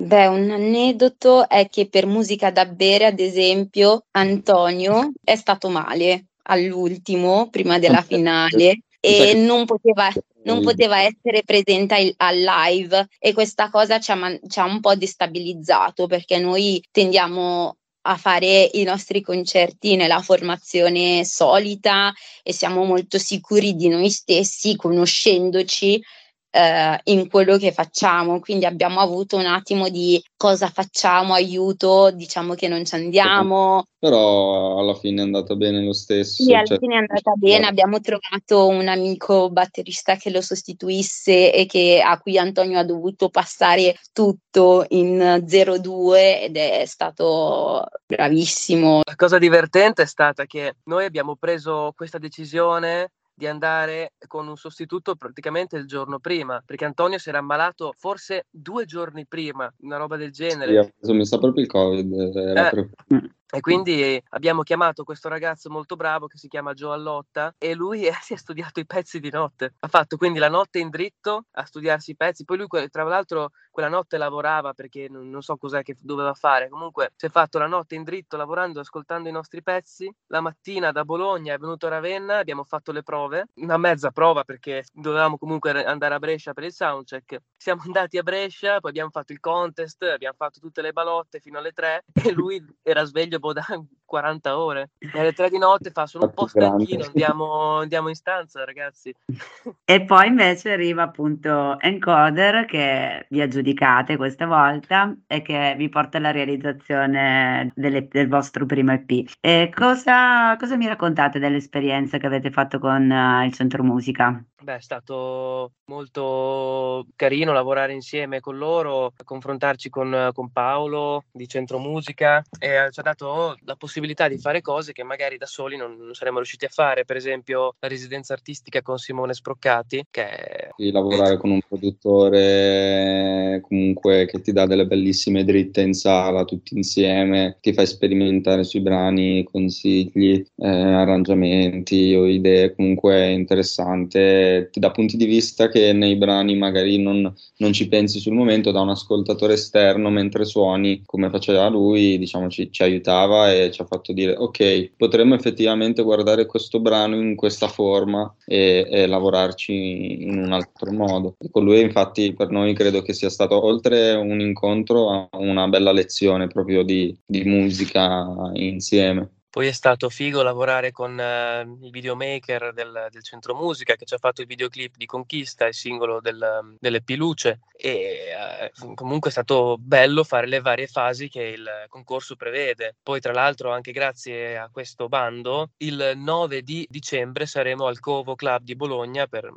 Beh, 0.00 0.28
un 0.28 0.50
aneddoto 0.50 1.46
è 1.46 1.68
che 1.68 1.86
per 1.86 2.06
musica 2.06 2.50
da 2.50 2.64
bere, 2.64 3.04
ad 3.04 3.20
esempio, 3.20 4.06
Antonio 4.12 5.12
è 5.22 5.36
stato 5.36 5.68
male 5.68 6.28
all'ultimo, 6.44 7.50
prima 7.50 7.78
della 7.78 8.00
finale, 8.00 8.80
e 8.98 9.34
non 9.34 9.66
poteva, 9.66 10.10
non 10.44 10.62
poteva 10.62 11.02
essere 11.02 11.42
presente 11.44 11.94
al, 11.94 12.14
al 12.16 12.38
live 12.38 13.08
e 13.18 13.34
questa 13.34 13.68
cosa 13.68 14.00
ci 14.00 14.10
ha, 14.10 14.14
man- 14.14 14.40
ci 14.48 14.58
ha 14.58 14.64
un 14.64 14.80
po' 14.80 14.94
destabilizzato 14.94 16.06
perché 16.06 16.38
noi 16.38 16.82
tendiamo 16.90 17.76
a 18.02 18.16
fare 18.16 18.70
i 18.72 18.82
nostri 18.84 19.20
concerti 19.20 19.96
nella 19.96 20.22
formazione 20.22 21.26
solita 21.26 22.10
e 22.42 22.54
siamo 22.54 22.84
molto 22.84 23.18
sicuri 23.18 23.74
di 23.74 23.88
noi 23.88 24.08
stessi, 24.08 24.76
conoscendoci 24.76 26.02
eh, 26.50 27.00
in 27.04 27.28
quello 27.28 27.56
che 27.56 27.72
facciamo. 27.72 28.40
Quindi 28.40 28.66
abbiamo 28.66 29.00
avuto 29.00 29.36
un 29.36 29.46
attimo 29.46 29.88
di 29.88 30.22
cosa 30.36 30.68
facciamo, 30.68 31.34
aiuto, 31.34 32.10
diciamo 32.10 32.54
che 32.54 32.68
non 32.68 32.84
ci 32.84 32.94
andiamo. 32.94 33.84
Però 33.98 34.78
alla 34.78 34.94
fine 34.94 35.20
è 35.20 35.24
andata 35.24 35.54
bene 35.54 35.84
lo 35.84 35.92
stesso. 35.92 36.42
Sì, 36.42 36.54
alla 36.54 36.64
cioè- 36.64 36.78
fine 36.78 36.94
è 36.94 36.98
andata 36.98 37.32
bene, 37.36 37.66
abbiamo 37.66 38.00
trovato 38.00 38.66
un 38.66 38.88
amico 38.88 39.50
batterista 39.50 40.16
che 40.16 40.30
lo 40.30 40.40
sostituisse 40.40 41.52
e 41.52 41.66
che, 41.66 42.02
a 42.04 42.18
cui 42.18 42.38
Antonio 42.38 42.78
ha 42.78 42.84
dovuto 42.84 43.28
passare 43.28 43.96
tutto 44.12 44.86
in 44.88 45.42
02 45.44 46.42
ed 46.44 46.56
è 46.56 46.84
stato 46.86 47.86
bravissimo. 48.06 49.02
La 49.04 49.16
cosa 49.16 49.38
divertente 49.38 50.02
è 50.02 50.06
stata 50.06 50.46
che 50.46 50.76
noi 50.84 51.04
abbiamo 51.04 51.36
preso 51.36 51.92
questa 51.94 52.18
decisione 52.18 53.10
di 53.40 53.46
andare 53.46 54.12
con 54.26 54.46
un 54.48 54.56
sostituto 54.56 55.16
praticamente 55.16 55.78
il 55.78 55.86
giorno 55.86 56.18
prima, 56.18 56.62
perché 56.62 56.84
Antonio 56.84 57.16
si 57.16 57.30
era 57.30 57.38
ammalato 57.38 57.94
forse 57.96 58.44
due 58.50 58.84
giorni 58.84 59.24
prima, 59.26 59.72
una 59.78 59.96
roba 59.96 60.18
del 60.18 60.30
genere. 60.30 60.94
Sì, 61.00 61.12
mi 61.14 61.24
sa 61.24 61.38
proprio 61.38 61.62
il 61.62 61.70
Covid. 61.70 62.36
Era 62.36 62.66
Eh. 62.66 62.70
proprio- 62.70 63.30
E 63.52 63.60
quindi 63.60 64.22
abbiamo 64.30 64.62
chiamato 64.62 65.02
questo 65.02 65.28
ragazzo 65.28 65.70
molto 65.70 65.96
bravo 65.96 66.26
che 66.28 66.38
si 66.38 66.46
chiama 66.46 66.72
Joe 66.72 66.94
Allotta 66.94 67.54
e 67.58 67.74
lui 67.74 68.08
si 68.22 68.34
è 68.34 68.36
studiato 68.36 68.80
i 68.80 68.86
pezzi 68.86 69.18
di 69.18 69.30
notte. 69.30 69.74
Ha 69.80 69.88
fatto 69.88 70.16
quindi 70.16 70.38
la 70.38 70.48
notte 70.48 70.78
in 70.78 70.88
dritto 70.88 71.46
a 71.52 71.64
studiarsi 71.64 72.12
i 72.12 72.16
pezzi. 72.16 72.44
Poi 72.44 72.58
lui, 72.58 72.68
tra 72.90 73.02
l'altro, 73.02 73.50
quella 73.70 73.88
notte 73.88 74.18
lavorava 74.18 74.72
perché 74.72 75.08
non, 75.08 75.28
non 75.28 75.42
so 75.42 75.56
cos'è 75.56 75.82
che 75.82 75.96
doveva 76.00 76.32
fare. 76.34 76.68
Comunque 76.68 77.12
si 77.16 77.26
è 77.26 77.28
fatto 77.28 77.58
la 77.58 77.66
notte 77.66 77.96
in 77.96 78.04
dritto 78.04 78.36
lavorando, 78.36 78.80
ascoltando 78.80 79.28
i 79.28 79.32
nostri 79.32 79.62
pezzi. 79.62 80.12
La 80.28 80.40
mattina 80.40 80.92
da 80.92 81.04
Bologna 81.04 81.54
è 81.54 81.58
venuto 81.58 81.86
a 81.86 81.90
Ravenna, 81.90 82.38
abbiamo 82.38 82.62
fatto 82.62 82.92
le 82.92 83.02
prove, 83.02 83.46
una 83.56 83.78
mezza 83.78 84.10
prova 84.10 84.44
perché 84.44 84.84
dovevamo 84.92 85.38
comunque 85.38 85.72
re- 85.72 85.84
andare 85.84 86.14
a 86.14 86.18
Brescia 86.20 86.52
per 86.52 86.64
il 86.64 86.72
soundcheck. 86.72 87.38
Siamo 87.56 87.82
andati 87.86 88.16
a 88.16 88.22
Brescia, 88.22 88.78
poi 88.78 88.90
abbiamo 88.90 89.10
fatto 89.10 89.32
il 89.32 89.40
contest, 89.40 90.02
abbiamo 90.02 90.36
fatto 90.36 90.60
tutte 90.60 90.82
le 90.82 90.92
balotte 90.92 91.40
fino 91.40 91.58
alle 91.58 91.72
3 91.72 92.04
e 92.24 92.32
lui 92.32 92.64
era 92.82 93.04
sveglio 93.04 93.38
boh, 93.40 93.54
da 93.54 93.62
40 94.10 94.58
ore. 94.58 94.90
E 94.98 95.20
alle 95.20 95.32
3 95.32 95.48
di 95.50 95.58
notte 95.58 95.92
fa 95.92 96.04
sono 96.06 96.24
un 96.24 96.32
po' 96.32 96.48
stanchino, 96.48 97.04
andiamo, 97.04 97.78
andiamo 97.78 98.08
in 98.08 98.16
stanza 98.16 98.64
ragazzi. 98.64 99.14
E 99.84 100.04
poi 100.04 100.28
invece 100.28 100.72
arriva 100.72 101.02
appunto 101.02 101.78
Encoder 101.80 102.64
che 102.64 103.26
vi 103.28 103.40
aggiudicate 103.40 104.16
questa 104.16 104.46
volta 104.46 105.14
e 105.26 105.42
che 105.42 105.74
vi 105.76 105.88
porta 105.88 106.18
alla 106.18 106.30
realizzazione 106.30 107.72
delle- 107.74 108.06
del 108.08 108.28
vostro 108.28 108.66
primo 108.66 108.92
EP. 108.92 109.28
E 109.40 109.70
cosa, 109.74 110.56
cosa 110.56 110.76
mi 110.76 110.86
raccontate 110.86 111.38
dell'esperienza 111.38 112.18
che 112.18 112.26
avete 112.26 112.50
fatto 112.50 112.78
con 112.78 113.10
eh, 113.10 113.46
il 113.46 113.52
Centro 113.52 113.82
Musica? 113.82 114.42
Beh, 114.62 114.76
è 114.76 114.80
stato 114.80 115.72
molto 115.86 117.06
carino 117.16 117.52
lavorare 117.52 117.94
insieme 117.94 118.40
con 118.40 118.58
loro, 118.58 119.12
confrontarci 119.24 119.88
con, 119.88 120.30
con 120.34 120.52
Paolo 120.52 121.24
di 121.32 121.48
Centro 121.48 121.78
Musica 121.78 122.42
e 122.58 122.88
ci 122.90 123.00
ha 123.00 123.02
dato 123.02 123.56
la 123.64 123.76
possibilità 123.76 123.99
di 124.06 124.38
fare 124.38 124.60
cose 124.60 124.92
che 124.92 125.02
magari 125.02 125.36
da 125.36 125.46
soli 125.46 125.76
non, 125.76 125.96
non 125.96 126.14
saremmo 126.14 126.38
riusciti 126.38 126.64
a 126.64 126.68
fare, 126.68 127.04
per 127.04 127.16
esempio 127.16 127.74
la 127.78 127.88
residenza 127.88 128.32
artistica 128.32 128.82
con 128.82 128.98
Simone 128.98 129.34
Sproccati, 129.34 130.04
che 130.10 130.26
è 130.26 130.68
lavorare 130.90 131.36
con 131.36 131.50
un 131.50 131.60
produttore 131.66 133.60
comunque 133.66 134.26
che 134.26 134.40
ti 134.40 134.52
dà 134.52 134.66
delle 134.66 134.86
bellissime 134.86 135.44
dritte 135.44 135.80
in 135.80 135.94
sala 135.94 136.44
tutti 136.44 136.74
insieme, 136.76 137.58
ti 137.60 137.72
fa 137.72 137.84
sperimentare 137.84 138.64
sui 138.64 138.80
brani, 138.80 139.44
consigli, 139.44 140.44
eh, 140.56 140.68
arrangiamenti 140.68 142.14
o 142.14 142.26
idee 142.26 142.74
comunque 142.74 143.30
interessante, 143.30 144.68
ti 144.72 144.80
dà 144.80 144.90
punti 144.90 145.16
di 145.16 145.26
vista 145.26 145.68
che 145.68 145.92
nei 145.92 146.16
brani 146.16 146.56
magari 146.56 146.98
non, 146.98 147.32
non 147.56 147.72
ci 147.72 147.88
pensi 147.88 148.18
sul 148.18 148.34
momento, 148.34 148.70
da 148.70 148.80
un 148.80 148.90
ascoltatore 148.90 149.54
esterno 149.54 150.10
mentre 150.10 150.44
suoni 150.44 151.02
come 151.04 151.30
faceva 151.30 151.68
lui, 151.68 152.18
diciamo 152.18 152.48
ci, 152.48 152.70
ci 152.70 152.82
aiutava 152.82 153.52
e 153.52 153.70
ci 153.70 153.80
ha 153.82 153.84
fatto 153.90 154.12
dire 154.12 154.36
ok, 154.36 154.92
potremmo 154.96 155.34
effettivamente 155.34 156.02
guardare 156.02 156.46
questo 156.46 156.80
brano 156.80 157.16
in 157.16 157.34
questa 157.34 157.66
forma 157.68 158.32
e, 158.46 158.86
e 158.88 159.06
lavorarci 159.06 160.22
in 160.22 160.38
un 160.38 160.52
altro 160.52 160.92
modo. 160.92 161.34
E 161.38 161.50
con 161.50 161.64
lui 161.64 161.80
infatti 161.80 162.32
per 162.34 162.50
noi 162.50 162.74
credo 162.74 163.02
che 163.02 163.12
sia 163.12 163.28
stato 163.28 163.62
oltre 163.64 164.12
un 164.12 164.40
incontro 164.40 165.28
una 165.32 165.66
bella 165.68 165.92
lezione 165.92 166.46
proprio 166.46 166.82
di, 166.82 167.16
di 167.26 167.42
musica 167.44 168.50
insieme. 168.54 169.39
Poi 169.50 169.66
è 169.66 169.72
stato 169.72 170.08
figo 170.08 170.42
lavorare 170.42 170.92
con 170.92 171.18
eh, 171.18 171.62
il 171.62 171.90
videomaker 171.90 172.72
del, 172.72 173.08
del 173.10 173.22
Centro 173.24 173.56
Musica 173.56 173.96
che 173.96 174.04
ci 174.04 174.14
ha 174.14 174.18
fatto 174.18 174.42
il 174.42 174.46
videoclip 174.46 174.94
di 174.96 175.06
Conquista, 175.06 175.66
il 175.66 175.74
singolo 175.74 176.20
del, 176.20 176.76
delle 176.78 177.02
Piluce 177.02 177.58
e 177.76 177.90
eh, 177.90 178.94
comunque 178.94 179.30
è 179.30 179.32
stato 179.32 179.76
bello 179.76 180.22
fare 180.22 180.46
le 180.46 180.60
varie 180.60 180.86
fasi 180.86 181.28
che 181.28 181.42
il 181.42 181.68
concorso 181.88 182.36
prevede. 182.36 182.94
Poi 183.02 183.18
tra 183.18 183.32
l'altro 183.32 183.72
anche 183.72 183.90
grazie 183.90 184.56
a 184.56 184.68
questo 184.70 185.08
bando 185.08 185.70
il 185.78 186.12
9 186.14 186.62
di 186.62 186.86
dicembre 186.88 187.46
saremo 187.46 187.86
al 187.86 187.98
Covo 187.98 188.36
Club 188.36 188.62
di 188.62 188.76
Bologna 188.76 189.26
per, 189.26 189.52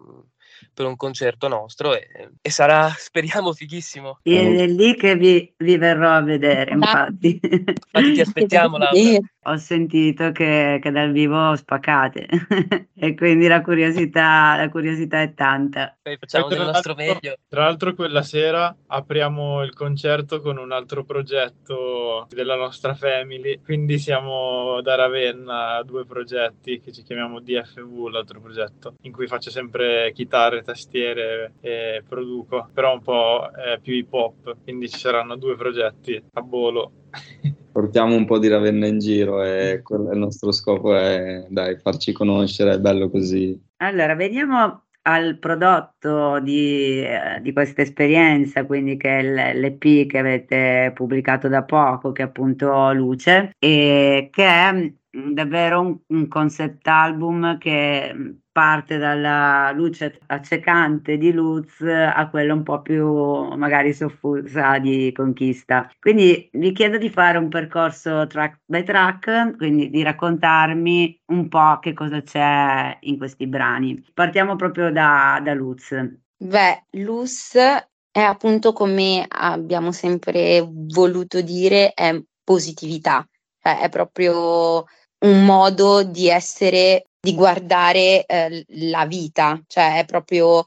per 0.74 0.86
un 0.88 0.96
concerto 0.96 1.48
nostro 1.48 1.96
e, 1.96 2.32
e 2.42 2.50
sarà 2.50 2.90
speriamo 2.98 3.54
fighissimo. 3.54 4.22
Ed 4.24 4.60
è 4.60 4.66
lì 4.66 4.96
che 4.96 5.16
vi, 5.16 5.54
vi 5.58 5.78
verrò 5.78 6.16
a 6.16 6.22
vedere, 6.22 6.72
infatti. 6.72 7.40
Infatti 7.42 8.14
ti 8.14 8.22
aspettiamo 8.22 8.78
Laura. 8.78 8.98
Ho 9.44 9.58
sentito 9.58 10.32
che, 10.32 10.80
che 10.82 10.92
dal 10.92 11.12
vivo 11.12 11.56
spaccate 11.56 12.28
e 12.96 13.16
quindi 13.16 13.48
la 13.48 13.62
curiosità, 13.62 14.56
la 14.56 14.70
curiosità 14.70 15.22
è 15.22 15.34
tanta. 15.34 15.98
Poi 16.02 16.18
facciamo 16.18 16.48
del 16.48 16.60
nostro 16.60 16.94
meglio. 16.96 17.36
Tra 17.48 17.64
l'altro 17.64 17.94
quella 17.94 18.22
sera 18.22 18.76
apriamo 18.88 19.64
il 19.64 19.74
concerto 19.74 20.42
con 20.42 20.58
un 20.58 20.72
altro 20.72 21.04
progetto 21.04 22.28
della 22.30 22.56
nostra 22.56 22.94
family, 22.94 23.62
quindi 23.62 24.00
siamo 24.00 24.82
da 24.82 24.96
Ravenna, 24.96 25.82
due 25.84 26.06
progetti 26.06 26.80
che 26.80 26.92
ci 26.92 27.04
chiamiamo 27.04 27.40
DFV, 27.40 28.08
l'altro 28.08 28.40
progetto, 28.40 28.96
in 29.02 29.12
cui 29.12 29.28
faccio 29.28 29.50
sempre 29.50 30.12
chitarre, 30.14 30.64
tastiere 30.64 31.54
e 31.62 32.04
produco, 32.08 32.70
però 32.74 32.94
un 32.94 33.02
po' 33.02 33.50
più 33.82 33.94
hip 33.94 34.14
hop, 34.14 34.56
quindi 34.64 34.90
ci 34.90 35.00
saranno 35.00 35.36
due 35.36 35.56
progetti 35.56 36.22
a 36.34 36.42
volo. 36.42 36.92
Portiamo 37.74 38.16
un 38.16 38.26
po' 38.26 38.38
di 38.38 38.48
Ravenna 38.48 38.86
in 38.86 39.00
giro 39.00 39.42
e 39.42 39.82
il 39.90 40.18
nostro 40.18 40.52
scopo 40.52 40.96
è, 40.96 41.48
dai, 41.50 41.80
farci 41.80 42.12
conoscere, 42.12 42.74
è 42.76 42.80
bello 42.80 43.10
così. 43.10 43.60
Allora, 43.78 44.14
veniamo 44.14 44.84
al 45.02 45.40
prodotto 45.40 46.40
di, 46.40 47.02
eh, 47.02 47.42
di 47.42 47.52
questa 47.52 47.82
esperienza, 47.82 48.66
quindi 48.66 48.96
che 48.96 49.20
è 49.20 49.54
l'EP 49.54 50.06
che 50.06 50.18
avete 50.20 50.92
pubblicato 50.94 51.48
da 51.48 51.64
poco, 51.64 52.12
che 52.12 52.22
è 52.22 52.26
appunto 52.26 52.94
Luce, 52.94 53.52
e 53.58 54.30
che 54.32 54.46
è 54.46 54.94
davvero 55.14 55.80
un, 55.82 55.98
un 56.08 56.28
concept 56.28 56.88
album 56.88 57.58
che 57.58 58.12
mm, 58.14 58.32
parte 58.52 58.98
dalla 58.98 59.72
luce 59.72 60.20
accecante 60.28 61.18
di 61.18 61.32
Luz 61.32 61.82
a 61.82 62.30
quella 62.30 62.54
un 62.54 62.64
po' 62.64 62.82
più 62.82 63.08
magari 63.56 63.94
soffusa 63.94 64.78
di 64.80 65.12
Conquista. 65.12 65.90
Quindi 66.00 66.50
vi 66.54 66.72
chiedo 66.72 66.98
di 66.98 67.10
fare 67.10 67.38
un 67.38 67.50
percorso 67.50 68.28
track 68.28 68.62
by 68.66 68.84
track, 68.84 69.58
quindi 69.58 69.90
di 69.90 70.04
raccontarmi 70.04 71.22
un 71.28 71.48
po' 71.48 71.80
che 71.80 71.94
cosa 71.94 72.22
c'è 72.22 72.98
in 73.02 73.18
questi 73.18 73.48
brani. 73.48 74.04
Partiamo 74.14 74.56
proprio 74.56 74.92
da, 74.92 75.40
da 75.44 75.54
Luz. 75.54 75.96
Beh, 76.38 76.86
Luz 76.92 77.56
è 77.56 78.20
appunto 78.20 78.74
come 78.74 79.26
abbiamo 79.28 79.92
sempre 79.92 80.64
voluto 80.70 81.42
dire, 81.42 81.94
è 81.94 82.22
positività, 82.44 83.28
cioè 83.60 83.80
è 83.80 83.90
proprio 83.90 84.86
un 85.24 85.46
modo 85.46 86.04
di 86.04 86.30
essere, 86.30 87.08
di 87.20 87.34
guardare 87.34 88.26
eh, 88.26 88.66
la 88.90 89.06
vita, 89.06 89.62
cioè 89.68 90.00
è 90.00 90.06
proprio 90.06 90.66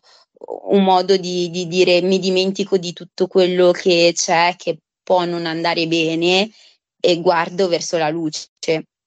un 0.68 0.82
modo 0.84 1.16
di, 1.16 1.50
di 1.50 1.66
dire 1.66 2.02
mi 2.02 2.18
dimentico 2.18 2.76
di 2.76 2.92
tutto 2.92 3.26
quello 3.26 3.70
che 3.70 4.12
c'è, 4.14 4.54
che 4.56 4.78
può 5.02 5.24
non 5.24 5.46
andare 5.46 5.86
bene 5.86 6.50
e 7.00 7.20
guardo 7.20 7.68
verso 7.68 7.96
la 7.96 8.08
luce. 8.08 8.48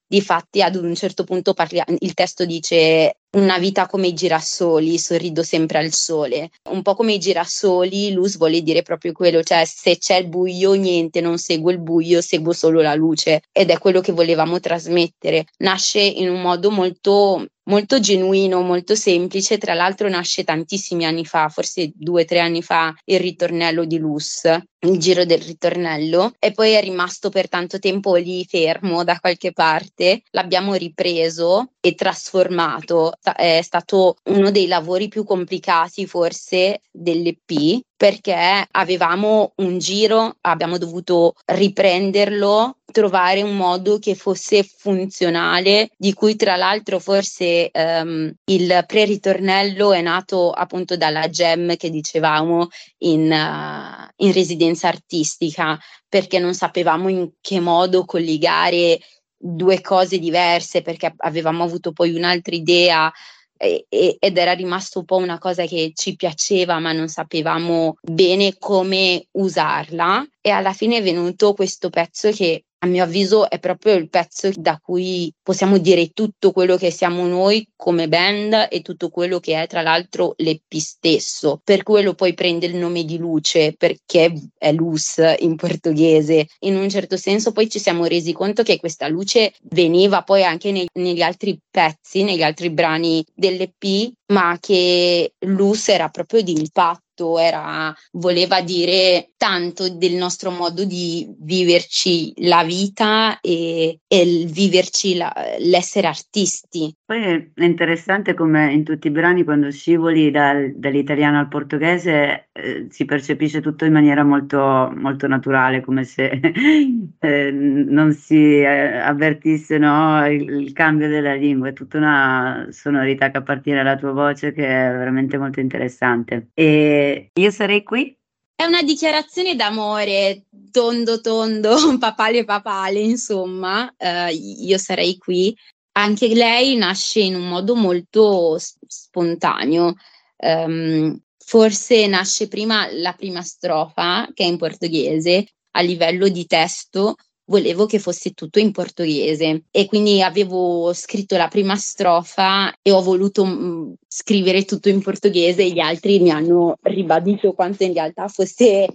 Difatti, 0.06 0.60
ad 0.60 0.74
un 0.74 0.94
certo 0.94 1.22
punto 1.24 1.54
parlia- 1.54 1.84
il 2.00 2.14
testo 2.14 2.44
dice 2.44 3.19
una 3.32 3.58
vita 3.58 3.86
come 3.86 4.08
i 4.08 4.14
girasoli, 4.14 4.98
sorrido 4.98 5.42
sempre 5.42 5.78
al 5.78 5.92
sole. 5.92 6.50
Un 6.70 6.82
po' 6.82 6.94
come 6.94 7.14
i 7.14 7.18
girasoli, 7.18 8.12
luz 8.12 8.36
vuole 8.36 8.62
dire 8.62 8.82
proprio 8.82 9.12
quello, 9.12 9.42
cioè 9.42 9.64
se 9.64 9.98
c'è 9.98 10.16
il 10.16 10.28
buio, 10.28 10.72
niente, 10.74 11.20
non 11.20 11.38
seguo 11.38 11.70
il 11.70 11.80
buio, 11.80 12.20
seguo 12.20 12.52
solo 12.52 12.80
la 12.80 12.94
luce. 12.94 13.42
Ed 13.52 13.70
è 13.70 13.78
quello 13.78 14.00
che 14.00 14.12
volevamo 14.12 14.58
trasmettere. 14.58 15.44
Nasce 15.58 16.00
in 16.00 16.28
un 16.28 16.40
modo 16.40 16.70
molto 16.70 17.46
molto 17.70 18.00
genuino, 18.00 18.62
molto 18.62 18.96
semplice, 18.96 19.56
tra 19.56 19.74
l'altro 19.74 20.08
nasce 20.08 20.42
tantissimi 20.42 21.04
anni 21.04 21.24
fa, 21.24 21.48
forse 21.48 21.92
due 21.94 22.22
o 22.22 22.24
tre 22.24 22.40
anni 22.40 22.62
fa, 22.62 22.92
il 23.04 23.20
ritornello 23.20 23.84
di 23.84 23.98
Luz, 23.98 24.42
il 24.80 24.98
giro 24.98 25.24
del 25.24 25.40
ritornello, 25.40 26.32
e 26.38 26.52
poi 26.52 26.72
è 26.72 26.80
rimasto 26.80 27.28
per 27.28 27.48
tanto 27.48 27.78
tempo 27.78 28.16
lì 28.16 28.44
fermo 28.44 29.04
da 29.04 29.18
qualche 29.20 29.52
parte, 29.52 30.22
l'abbiamo 30.30 30.74
ripreso 30.74 31.72
e 31.80 31.94
trasformato, 31.94 33.12
è 33.22 33.60
stato 33.62 34.16
uno 34.24 34.50
dei 34.50 34.66
lavori 34.66 35.08
più 35.08 35.24
complicati 35.24 36.06
forse 36.06 36.80
dell'EP, 36.90 37.82
perché 37.96 38.66
avevamo 38.70 39.52
un 39.56 39.78
giro, 39.78 40.36
abbiamo 40.40 40.78
dovuto 40.78 41.34
riprenderlo, 41.44 42.78
trovare 42.90 43.42
un 43.42 43.56
modo 43.56 43.98
che 43.98 44.14
fosse 44.14 44.62
funzionale, 44.64 45.90
di 45.96 46.14
cui 46.14 46.34
tra 46.34 46.56
l'altro 46.56 46.98
forse 46.98 47.70
ehm, 47.70 48.32
il 48.44 48.84
pre-ritornello 48.86 49.92
è 49.92 50.00
nato 50.00 50.50
appunto 50.50 50.96
dalla 50.96 51.28
gem 51.28 51.76
che 51.76 51.90
dicevamo 51.90 52.68
in, 52.98 53.30
uh, 53.30 54.24
in 54.24 54.32
residenza 54.32 54.88
artistica, 54.88 55.78
perché 56.08 56.38
non 56.38 56.54
sapevamo 56.54 57.08
in 57.08 57.30
che 57.40 57.60
modo 57.60 58.04
collegare 58.04 58.98
due 59.42 59.80
cose 59.80 60.18
diverse, 60.18 60.82
perché 60.82 61.14
avevamo 61.16 61.64
avuto 61.64 61.92
poi 61.92 62.14
un'altra 62.14 62.54
idea 62.54 63.10
e, 63.56 63.86
e, 63.88 64.16
ed 64.18 64.36
era 64.36 64.52
rimasto 64.52 65.00
un 65.00 65.04
po' 65.06 65.16
una 65.16 65.38
cosa 65.38 65.64
che 65.64 65.92
ci 65.94 66.14
piaceva, 66.16 66.78
ma 66.78 66.92
non 66.92 67.08
sapevamo 67.08 67.96
bene 68.02 68.56
come 68.58 69.26
usarla. 69.32 70.26
E 70.40 70.50
alla 70.50 70.72
fine 70.72 70.98
è 70.98 71.02
venuto 71.02 71.54
questo 71.54 71.90
pezzo 71.90 72.30
che 72.30 72.64
a 72.82 72.86
mio 72.86 73.04
avviso 73.04 73.50
è 73.50 73.58
proprio 73.58 73.94
il 73.94 74.08
pezzo 74.08 74.50
da 74.54 74.78
cui 74.82 75.32
possiamo 75.42 75.78
dire 75.78 76.08
tutto 76.08 76.50
quello 76.52 76.76
che 76.76 76.90
siamo 76.90 77.26
noi 77.26 77.66
come 77.76 78.08
band 78.08 78.68
e 78.70 78.80
tutto 78.80 79.10
quello 79.10 79.38
che 79.38 79.60
è 79.60 79.66
tra 79.66 79.82
l'altro 79.82 80.34
l'EP 80.38 80.74
stesso. 80.76 81.60
Per 81.62 81.82
quello 81.82 82.14
poi 82.14 82.32
prende 82.32 82.66
il 82.66 82.76
nome 82.76 83.04
di 83.04 83.18
luce 83.18 83.74
perché 83.76 84.32
è 84.56 84.72
luz 84.72 85.20
in 85.40 85.56
portoghese. 85.56 86.46
In 86.60 86.76
un 86.76 86.88
certo 86.88 87.16
senso 87.16 87.52
poi 87.52 87.68
ci 87.68 87.78
siamo 87.78 88.06
resi 88.06 88.32
conto 88.32 88.62
che 88.62 88.78
questa 88.78 89.08
luce 89.08 89.52
veniva 89.62 90.22
poi 90.22 90.42
anche 90.44 90.72
nei, 90.72 90.88
negli 90.94 91.22
altri 91.22 91.58
pezzi, 91.70 92.22
negli 92.22 92.42
altri 92.42 92.70
brani 92.70 93.24
dell'EP, 93.34 94.12
ma 94.32 94.56
che 94.58 95.34
luz 95.40 95.88
era 95.88 96.08
proprio 96.08 96.40
di 96.40 96.52
impatto 96.52 97.38
era, 97.38 97.94
voleva 98.12 98.62
dire 98.62 99.29
tanto 99.40 99.88
del 99.88 100.16
nostro 100.16 100.50
modo 100.50 100.84
di 100.84 101.26
viverci 101.38 102.34
la 102.46 102.62
vita 102.62 103.40
e, 103.40 104.00
e 104.06 104.44
viverci 104.46 105.16
la, 105.16 105.32
l'essere 105.60 106.08
artisti. 106.08 106.94
Poi 107.06 107.50
è 107.54 107.64
interessante 107.64 108.34
come 108.34 108.70
in 108.70 108.84
tutti 108.84 109.06
i 109.06 109.10
brani 109.10 109.42
quando 109.42 109.70
scivoli 109.70 110.30
dal, 110.30 110.74
dall'italiano 110.76 111.38
al 111.38 111.48
portoghese 111.48 112.50
eh, 112.52 112.86
si 112.90 113.06
percepisce 113.06 113.62
tutto 113.62 113.86
in 113.86 113.94
maniera 113.94 114.24
molto, 114.24 114.92
molto 114.94 115.26
naturale, 115.26 115.80
come 115.80 116.04
se 116.04 116.28
eh, 117.18 117.50
non 117.50 118.12
si 118.12 118.60
eh, 118.60 118.98
avvertisse 118.98 119.78
no, 119.78 120.22
il, 120.26 120.50
il, 120.50 120.72
cambio 120.74 121.08
della 121.08 121.32
lingua, 121.32 121.68
è 121.68 121.72
tutta 121.72 121.96
una 121.96 122.66
sonorità 122.68 123.30
che 123.30 123.38
appartiene 123.38 123.80
alla 123.80 123.96
tua 123.96 124.12
voce 124.12 124.52
che 124.52 124.66
è 124.66 124.90
veramente 124.92 125.38
molto 125.38 125.60
interessante. 125.60 126.50
E 126.52 127.30
io 127.32 127.50
sarei 127.50 127.82
qui. 127.82 128.18
È 128.60 128.66
una 128.66 128.82
dichiarazione 128.82 129.56
d'amore, 129.56 130.44
tondo 130.70 131.22
tondo, 131.22 131.78
papale 131.96 132.44
papale, 132.44 133.00
insomma, 133.00 133.90
uh, 133.96 134.30
io 134.30 134.76
sarei 134.76 135.16
qui. 135.16 135.56
Anche 135.92 136.28
lei 136.34 136.76
nasce 136.76 137.20
in 137.20 137.36
un 137.36 137.48
modo 137.48 137.74
molto 137.74 138.58
spontaneo. 138.58 139.94
Um, 140.36 141.18
forse 141.38 142.06
nasce 142.06 142.48
prima 142.48 142.86
la 142.92 143.14
prima 143.14 143.40
strofa, 143.40 144.28
che 144.34 144.44
è 144.44 144.46
in 144.46 144.58
portoghese, 144.58 145.46
a 145.70 145.80
livello 145.80 146.28
di 146.28 146.44
testo, 146.44 147.14
volevo 147.50 147.84
che 147.84 147.98
fosse 147.98 148.30
tutto 148.30 148.58
in 148.60 148.70
portoghese. 148.70 149.64
E 149.70 149.86
quindi 149.86 150.22
avevo 150.22 150.92
scritto 150.94 151.36
la 151.36 151.48
prima 151.48 151.76
strofa 151.76 152.72
e 152.80 152.92
ho 152.92 153.02
voluto 153.02 153.44
mh, 153.44 153.94
scrivere 154.06 154.64
tutto 154.64 154.88
in 154.88 155.02
portoghese. 155.02 155.62
E 155.62 155.70
gli 155.70 155.80
altri 155.80 156.20
mi 156.20 156.30
hanno 156.30 156.76
ribadito 156.82 157.52
quanto 157.52 157.82
in 157.82 157.92
realtà 157.92 158.28
fosse 158.28 158.86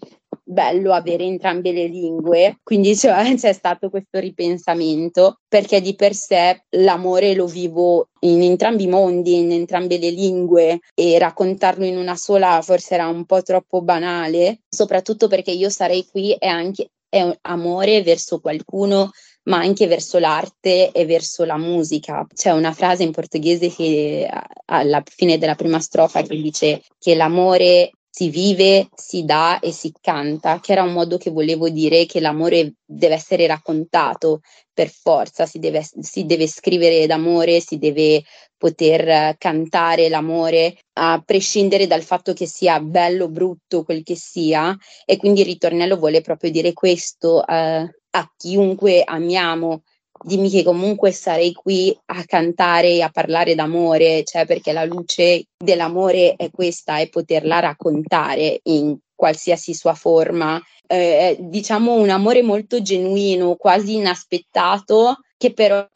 bello 0.48 0.94
avere 0.94 1.24
entrambe 1.24 1.72
le 1.72 1.88
lingue, 1.88 2.60
quindi 2.64 2.96
cioè, 2.96 3.34
c'è 3.36 3.52
stato 3.52 3.90
questo 3.90 4.20
ripensamento 4.20 5.40
perché 5.48 5.82
di 5.82 5.96
per 5.96 6.14
sé 6.14 6.66
l'amore 6.72 7.34
lo 7.34 7.48
vivo 7.48 8.10
in 8.22 8.44
entrambi 8.44 8.84
i 8.84 8.88
mondi, 8.88 9.40
in 9.40 9.52
entrambe 9.52 9.98
le 9.98 10.12
lingue 10.12 10.80
e 10.94 11.18
raccontarlo 11.18 11.84
in 11.84 11.98
una 11.98 12.16
sola 12.16 12.62
forse 12.62 12.94
era 12.94 13.08
un 13.08 13.26
po' 13.26 13.42
troppo 13.42 13.82
banale, 13.82 14.62
soprattutto 14.70 15.28
perché 15.28 15.52
io 15.52 15.70
sarei 15.70 16.06
qui 16.06 16.34
e 16.34 16.48
anche 16.48 16.90
è 17.10 17.22
un 17.22 17.36
amore 17.42 18.02
verso 18.02 18.40
qualcuno, 18.40 19.12
ma 19.44 19.58
anche 19.58 19.88
verso 19.88 20.20
l'arte 20.20 20.92
e 20.92 21.06
verso 21.06 21.44
la 21.46 21.58
musica. 21.58 22.26
C'è 22.34 22.52
una 22.52 22.74
frase 22.74 23.04
in 23.04 23.12
portoghese 23.12 23.70
che 23.70 24.28
alla 24.66 25.04
fine 25.06 25.38
della 25.38 25.56
prima 25.56 25.80
strofa 25.80 26.22
che 26.22 26.36
dice 26.36 26.82
che 26.98 27.16
l'amore 27.16 27.92
si 28.18 28.30
vive, 28.30 28.88
si 28.96 29.26
dà 29.26 29.60
e 29.60 29.74
si 29.74 29.92
canta, 30.00 30.62
che 30.62 30.72
era 30.72 30.84
un 30.84 30.94
modo 30.94 31.18
che 31.18 31.32
volevo 31.32 31.68
dire 31.68 32.06
che 32.06 32.22
l'amore 32.22 32.76
deve 32.86 33.16
essere 33.16 33.46
raccontato 33.46 34.40
per 34.72 34.88
forza, 34.88 35.46
si 35.46 35.60
deve, 35.60 35.86
si 36.00 36.26
deve 36.26 36.48
scrivere 36.48 37.08
d'amore, 37.08 37.60
si 37.60 37.78
deve 37.78 38.24
poter 38.56 39.36
cantare 39.38 40.08
l'amore, 40.08 40.78
a 40.94 41.22
prescindere 41.26 41.88
dal 41.88 42.04
fatto 42.04 42.32
che 42.32 42.46
sia 42.46 42.80
bello 42.80 43.28
brutto 43.28 43.84
quel 43.84 44.02
che 44.02 44.16
sia. 44.16 44.74
E 45.04 45.18
quindi 45.18 45.42
il 45.42 45.48
ritornello 45.48 45.98
vuole 45.98 46.22
proprio 46.22 46.52
dire 46.52 46.72
questo 46.72 47.46
eh, 47.46 47.96
a 48.12 48.34
chiunque 48.38 49.04
amiamo, 49.04 49.82
dimmi 50.24 50.50
che 50.50 50.64
comunque 50.64 51.12
sarei 51.12 51.54
qui 51.54 51.96
a 52.06 52.24
cantare 52.26 52.90
e 52.90 53.02
a 53.02 53.10
parlare 53.10 53.56
d'amore, 53.56 54.24
cioè 54.24 54.46
perché 54.46 54.72
la 54.72 54.86
luce 54.86 55.46
dell'amore 55.58 56.36
è 56.36 56.50
questa, 56.52 56.98
è 57.00 57.10
poterla 57.10 57.60
raccontare 57.60 58.60
in 58.64 58.98
qualsiasi 59.14 59.74
sua 59.74 59.94
forma. 59.94 60.62
Eh, 60.88 61.38
diciamo 61.40 61.94
un 61.94 62.10
amore 62.10 62.42
molto 62.42 62.82
genuino, 62.82 63.56
quasi 63.56 63.96
inaspettato, 63.96 65.18
che 65.38 65.54
però 65.54 65.88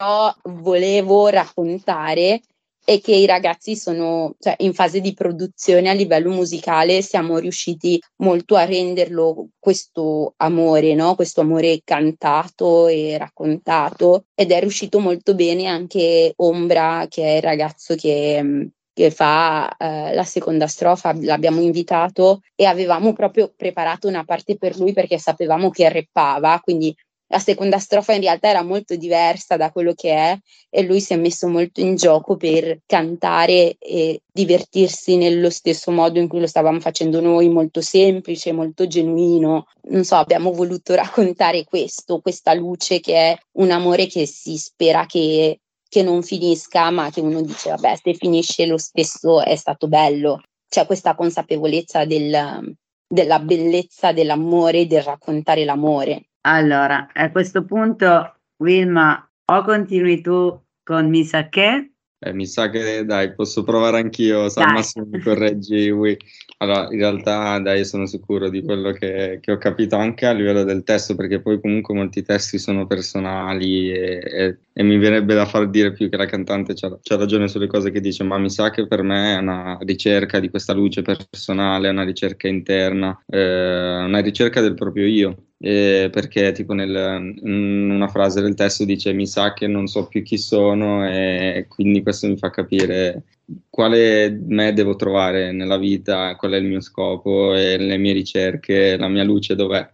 volevo 0.44 1.28
raccontare 1.28 2.40
e 2.90 3.00
che 3.00 3.14
i 3.14 3.24
ragazzi 3.24 3.76
sono 3.76 4.34
cioè, 4.40 4.56
in 4.58 4.74
fase 4.74 5.00
di 5.00 5.14
produzione 5.14 5.88
a 5.90 5.92
livello 5.92 6.30
musicale 6.30 7.02
siamo 7.02 7.38
riusciti 7.38 8.00
molto 8.16 8.56
a 8.56 8.64
renderlo 8.64 9.50
questo 9.60 10.34
amore, 10.38 10.94
no? 10.94 11.14
questo 11.14 11.40
amore 11.40 11.82
cantato 11.84 12.88
e 12.88 13.16
raccontato 13.16 14.24
ed 14.34 14.50
è 14.50 14.58
riuscito 14.58 14.98
molto 14.98 15.36
bene 15.36 15.66
anche 15.66 16.32
Ombra 16.34 17.06
che 17.08 17.22
è 17.22 17.36
il 17.36 17.42
ragazzo 17.42 17.94
che 17.94 18.72
che 18.92 19.10
fa 19.12 19.74
eh, 19.78 20.12
la 20.12 20.24
seconda 20.24 20.66
strofa, 20.66 21.14
l'abbiamo 21.14 21.60
invitato 21.60 22.40
e 22.56 22.66
avevamo 22.66 23.12
proprio 23.12 23.52
preparato 23.56 24.08
una 24.08 24.24
parte 24.24 24.58
per 24.58 24.76
lui 24.76 24.92
perché 24.92 25.16
sapevamo 25.16 25.70
che 25.70 25.88
rappava, 25.88 26.58
quindi 26.60 26.94
la 27.32 27.38
seconda 27.38 27.78
strofa 27.78 28.12
in 28.12 28.22
realtà 28.22 28.48
era 28.48 28.62
molto 28.62 28.96
diversa 28.96 29.56
da 29.56 29.70
quello 29.70 29.94
che 29.94 30.10
è 30.12 30.38
e 30.68 30.82
lui 30.82 31.00
si 31.00 31.12
è 31.12 31.16
messo 31.16 31.46
molto 31.46 31.80
in 31.80 31.94
gioco 31.94 32.36
per 32.36 32.80
cantare 32.86 33.76
e 33.78 34.22
divertirsi 34.32 35.16
nello 35.16 35.48
stesso 35.48 35.92
modo 35.92 36.18
in 36.18 36.26
cui 36.26 36.40
lo 36.40 36.48
stavamo 36.48 36.80
facendo 36.80 37.20
noi, 37.20 37.48
molto 37.48 37.80
semplice, 37.80 38.50
molto 38.50 38.88
genuino. 38.88 39.66
Non 39.82 40.02
so, 40.02 40.16
abbiamo 40.16 40.50
voluto 40.50 40.94
raccontare 40.96 41.62
questo, 41.64 42.20
questa 42.20 42.52
luce 42.52 42.98
che 42.98 43.14
è 43.14 43.38
un 43.58 43.70
amore 43.70 44.06
che 44.06 44.26
si 44.26 44.56
spera 44.56 45.06
che, 45.06 45.60
che 45.88 46.02
non 46.02 46.24
finisca, 46.24 46.90
ma 46.90 47.10
che 47.10 47.20
uno 47.20 47.42
dice, 47.42 47.70
vabbè, 47.70 47.94
se 48.02 48.14
finisce 48.14 48.66
lo 48.66 48.78
stesso 48.78 49.40
è 49.40 49.54
stato 49.54 49.86
bello. 49.86 50.42
C'è 50.68 50.84
questa 50.84 51.14
consapevolezza 51.14 52.04
del, 52.04 52.74
della 53.06 53.38
bellezza 53.38 54.10
dell'amore, 54.10 54.88
del 54.88 55.02
raccontare 55.02 55.64
l'amore. 55.64 56.29
Allora, 56.42 57.08
a 57.12 57.30
questo 57.30 57.64
punto, 57.64 58.34
Wilma, 58.58 59.30
o 59.44 59.62
continui 59.62 60.20
tu 60.22 60.58
con 60.82 61.08
mi 61.08 61.24
sa 61.24 61.48
che? 61.48 61.92
Eh, 62.22 62.34
mi 62.34 62.46
sa 62.46 62.68
che 62.68 63.04
dai, 63.06 63.34
posso 63.34 63.62
provare 63.62 63.96
anch'io, 63.98 64.48
se 64.50 64.60
al 64.60 64.72
massimo 64.72 65.06
mi 65.06 65.20
correggi. 65.20 65.88
Ui. 65.88 66.16
Allora, 66.58 66.88
in 66.90 66.98
realtà, 66.98 67.58
dai, 67.60 67.84
sono 67.86 68.04
sicuro 68.04 68.50
di 68.50 68.62
quello 68.62 68.92
che, 68.92 69.38
che 69.40 69.52
ho 69.52 69.56
capito 69.56 69.96
anche 69.96 70.26
a 70.26 70.32
livello 70.32 70.62
del 70.62 70.82
testo, 70.82 71.14
perché 71.14 71.40
poi 71.40 71.58
comunque 71.60 71.94
molti 71.94 72.22
testi 72.22 72.58
sono 72.58 72.86
personali 72.86 73.90
e, 73.90 74.20
e- 74.22 74.58
e 74.72 74.82
mi 74.82 74.98
verrebbe 74.98 75.34
da 75.34 75.46
far 75.46 75.68
dire 75.70 75.92
più 75.92 76.10
che 76.10 76.16
la 76.18 76.26
cantante 76.26 76.74
c'ha, 76.74 76.98
c'ha 77.02 77.16
ragione 77.16 77.48
sulle 77.48 77.66
cose 77.66 77.90
che 77.90 78.00
dice, 78.00 78.22
ma 78.24 78.36
mi 78.38 78.50
sa 78.50 78.68
che 78.70 78.86
per 78.86 79.02
me 79.02 79.34
è 79.34 79.38
una 79.38 79.78
ricerca 79.80 80.38
di 80.40 80.50
questa 80.50 80.74
luce 80.74 81.00
personale, 81.02 81.88
una 81.88 82.04
ricerca 82.04 82.48
interna, 82.48 83.18
eh, 83.26 84.02
una 84.04 84.20
ricerca 84.20 84.60
del 84.60 84.74
proprio 84.74 85.06
io. 85.06 85.49
Eh, 85.62 86.08
perché 86.10 86.52
tipo 86.52 86.72
nel- 86.72 87.34
in 87.42 87.90
una 87.90 88.08
frase 88.08 88.40
del 88.40 88.54
testo 88.54 88.86
dice 88.86 89.12
mi 89.12 89.26
sa 89.26 89.52
che 89.52 89.66
non 89.66 89.88
so 89.88 90.06
più 90.08 90.22
chi 90.22 90.38
sono 90.38 91.06
e 91.06 91.66
quindi 91.68 92.02
questo 92.02 92.26
mi 92.28 92.38
fa 92.38 92.48
capire 92.48 93.24
quale 93.68 94.30
me 94.30 94.72
devo 94.72 94.96
trovare 94.96 95.52
nella 95.52 95.76
vita, 95.76 96.34
qual 96.36 96.52
è 96.52 96.56
il 96.56 96.64
mio 96.64 96.80
scopo 96.80 97.54
e 97.54 97.76
le 97.76 97.98
mie 97.98 98.14
ricerche, 98.14 98.96
la 98.96 99.08
mia 99.08 99.22
luce 99.24 99.54
dov'è. 99.54 99.86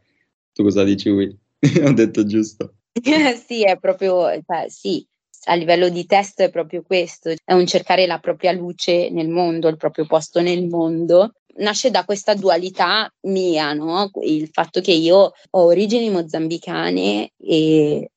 Tu 0.53 0.63
cosa 0.63 0.85
dici, 0.85 1.09
Will? 1.09 1.37
Ho 1.85 1.93
detto 1.93 2.25
giusto. 2.25 2.75
sì, 3.47 3.65
è 3.65 3.77
proprio, 3.79 4.31
cioè, 4.47 4.67
sì, 4.69 5.05
a 5.47 5.55
livello 5.55 5.89
di 5.89 6.07
testo 6.07 6.43
è 6.45 6.51
proprio 6.51 6.83
questo, 6.83 7.33
è 7.45 7.53
un 7.53 7.67
cercare 7.67 8.07
la 8.07 8.19
propria 8.19 8.53
luce 8.53 9.11
nel 9.11 9.29
mondo, 9.29 9.69
il 9.69 9.77
proprio 9.77 10.07
posto 10.07 10.41
nel 10.41 10.67
mondo. 10.67 11.33
Nasce 11.59 11.91
da 11.91 12.05
questa 12.05 12.35
dualità 12.35 13.11
mia, 13.23 13.73
no? 13.73 14.11
Il 14.23 14.49
fatto 14.53 14.81
che 14.81 14.93
io 14.93 15.17
ho 15.51 15.63
origini 15.63 16.11
mozambicane 16.11 17.33
e 17.39 18.11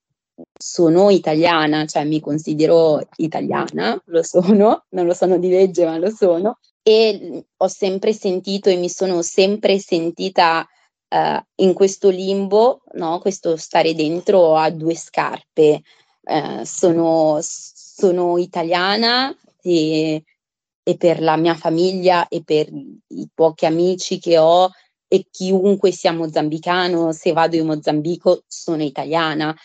sono 0.57 1.09
italiana, 1.09 1.85
cioè 1.85 2.05
mi 2.05 2.19
considero 2.19 3.01
italiana, 3.17 4.01
lo 4.05 4.23
sono, 4.23 4.85
non 4.89 5.05
lo 5.05 5.13
sono 5.13 5.37
di 5.37 5.49
legge, 5.49 5.85
ma 5.85 5.97
lo 5.97 6.09
sono. 6.09 6.59
E 6.81 7.45
ho 7.55 7.67
sempre 7.67 8.13
sentito 8.13 8.69
e 8.69 8.75
mi 8.75 8.89
sono 8.89 9.21
sempre 9.21 9.79
sentita 9.79 10.67
eh, 11.09 11.43
in 11.55 11.73
questo 11.73 12.09
limbo, 12.09 12.81
no? 12.93 13.19
questo 13.19 13.57
stare 13.57 13.93
dentro 13.93 14.55
a 14.55 14.69
due 14.69 14.95
scarpe. 14.95 15.81
Eh, 16.23 16.65
sono, 16.65 17.39
sono 17.41 18.37
italiana 18.37 19.35
e, 19.61 20.23
e 20.89 20.97
per 20.97 21.21
la 21.21 21.37
mia 21.37 21.53
famiglia 21.53 22.27
e 22.27 22.41
per 22.43 22.67
i 22.71 23.29
pochi 23.31 23.67
amici 23.67 24.17
che 24.17 24.39
ho 24.39 24.71
e 25.07 25.27
chiunque 25.29 25.91
sia 25.91 26.11
mozambicano, 26.11 27.11
se 27.11 27.31
vado 27.31 27.55
in 27.55 27.67
Mozambico 27.67 28.43
sono 28.47 28.83
italiana. 28.83 29.55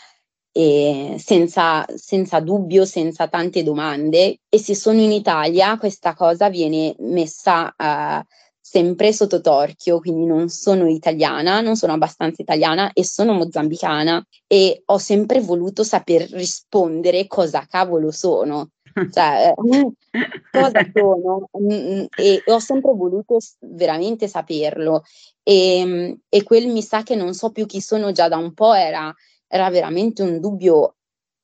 Senza, 0.57 1.85
senza 1.97 2.39
dubbio, 2.39 2.85
senza 2.85 3.27
tante 3.27 3.65
domande. 3.65 4.39
E 4.49 4.59
se 4.59 4.77
sono 4.77 5.01
in 5.01 5.11
Italia, 5.11 5.77
questa 5.79 6.15
cosa 6.15 6.49
viene 6.49 6.95
messa 7.01 7.75
eh, 7.77 8.25
sempre 8.61 9.13
sotto 9.13 9.41
torchio, 9.41 9.99
quindi 9.99 10.27
non 10.27 10.49
sono 10.51 10.89
italiana, 10.89 11.61
non 11.61 11.75
sono 11.75 11.95
abbastanza 11.95 12.41
italiana 12.41 12.93
e 12.93 13.05
sono 13.05 13.33
mozambicana 13.33 14.25
e 14.47 14.83
ho 14.85 14.99
sempre 14.99 15.41
voluto 15.41 15.83
saper 15.83 16.31
rispondere 16.31 17.27
cosa 17.27 17.67
cavolo 17.69 18.13
sono. 18.13 18.74
Cioè, 19.11 19.55
eh, 19.57 19.93
cosa 20.51 20.89
sono? 20.93 21.49
Mm, 21.59 22.05
E 22.17 22.43
ho 22.47 22.59
sempre 22.59 22.93
voluto 22.95 23.39
veramente 23.61 24.29
saperlo. 24.29 25.03
E, 25.43 26.19
e 26.29 26.43
quel 26.43 26.69
mi 26.69 26.83
sa 26.83 27.03
che 27.03 27.15
non 27.15 27.35
so 27.35 27.51
più 27.51 27.67
chi 27.67 27.81
sono 27.81 28.13
già 28.13 28.29
da 28.29 28.37
un 28.37 28.55
po' 28.55 28.73
era, 28.75 29.13
era 29.47 29.71
veramente 29.71 30.23
un 30.23 30.41
dubbio 30.41 30.97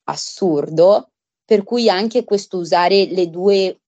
assurdo, 0.05 1.11
per 1.45 1.65
cui 1.65 1.89
anche 1.89 2.25
questo 2.25 2.59
usare 2.59 3.07
le 3.07 3.29
due 3.31 3.81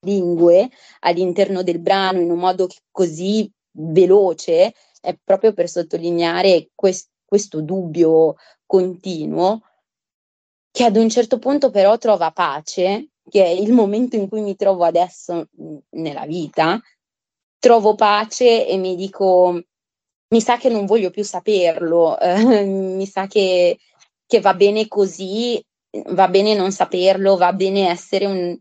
lingue 0.00 0.70
all'interno 1.00 1.62
del 1.62 1.80
brano 1.80 2.20
in 2.20 2.30
un 2.30 2.38
modo 2.38 2.68
così 2.90 3.50
veloce 3.72 4.72
è 5.00 5.16
proprio 5.22 5.52
per 5.52 5.68
sottolineare 5.68 6.70
quest- 6.74 7.10
questo 7.24 7.60
dubbio 7.62 8.36
continuo 8.64 9.62
che 10.78 10.84
ad 10.84 10.94
un 10.94 11.08
certo 11.08 11.40
punto 11.40 11.70
però 11.70 11.98
trova 11.98 12.30
pace, 12.30 13.08
che 13.28 13.44
è 13.44 13.48
il 13.48 13.72
momento 13.72 14.14
in 14.14 14.28
cui 14.28 14.42
mi 14.42 14.54
trovo 14.54 14.84
adesso 14.84 15.48
mh, 15.50 15.76
nella 16.00 16.24
vita, 16.24 16.80
trovo 17.58 17.96
pace 17.96 18.64
e 18.64 18.76
mi 18.76 18.94
dico, 18.94 19.60
mi 20.28 20.40
sa 20.40 20.56
che 20.56 20.68
non 20.68 20.86
voglio 20.86 21.10
più 21.10 21.24
saperlo, 21.24 22.16
eh, 22.20 22.62
mi 22.64 23.06
sa 23.06 23.26
che, 23.26 23.76
che 24.24 24.40
va 24.40 24.54
bene 24.54 24.86
così, 24.86 25.60
va 26.10 26.28
bene 26.28 26.54
non 26.54 26.70
saperlo, 26.70 27.36
va 27.36 27.52
bene 27.52 27.88
essere 27.88 28.26
un- 28.26 28.56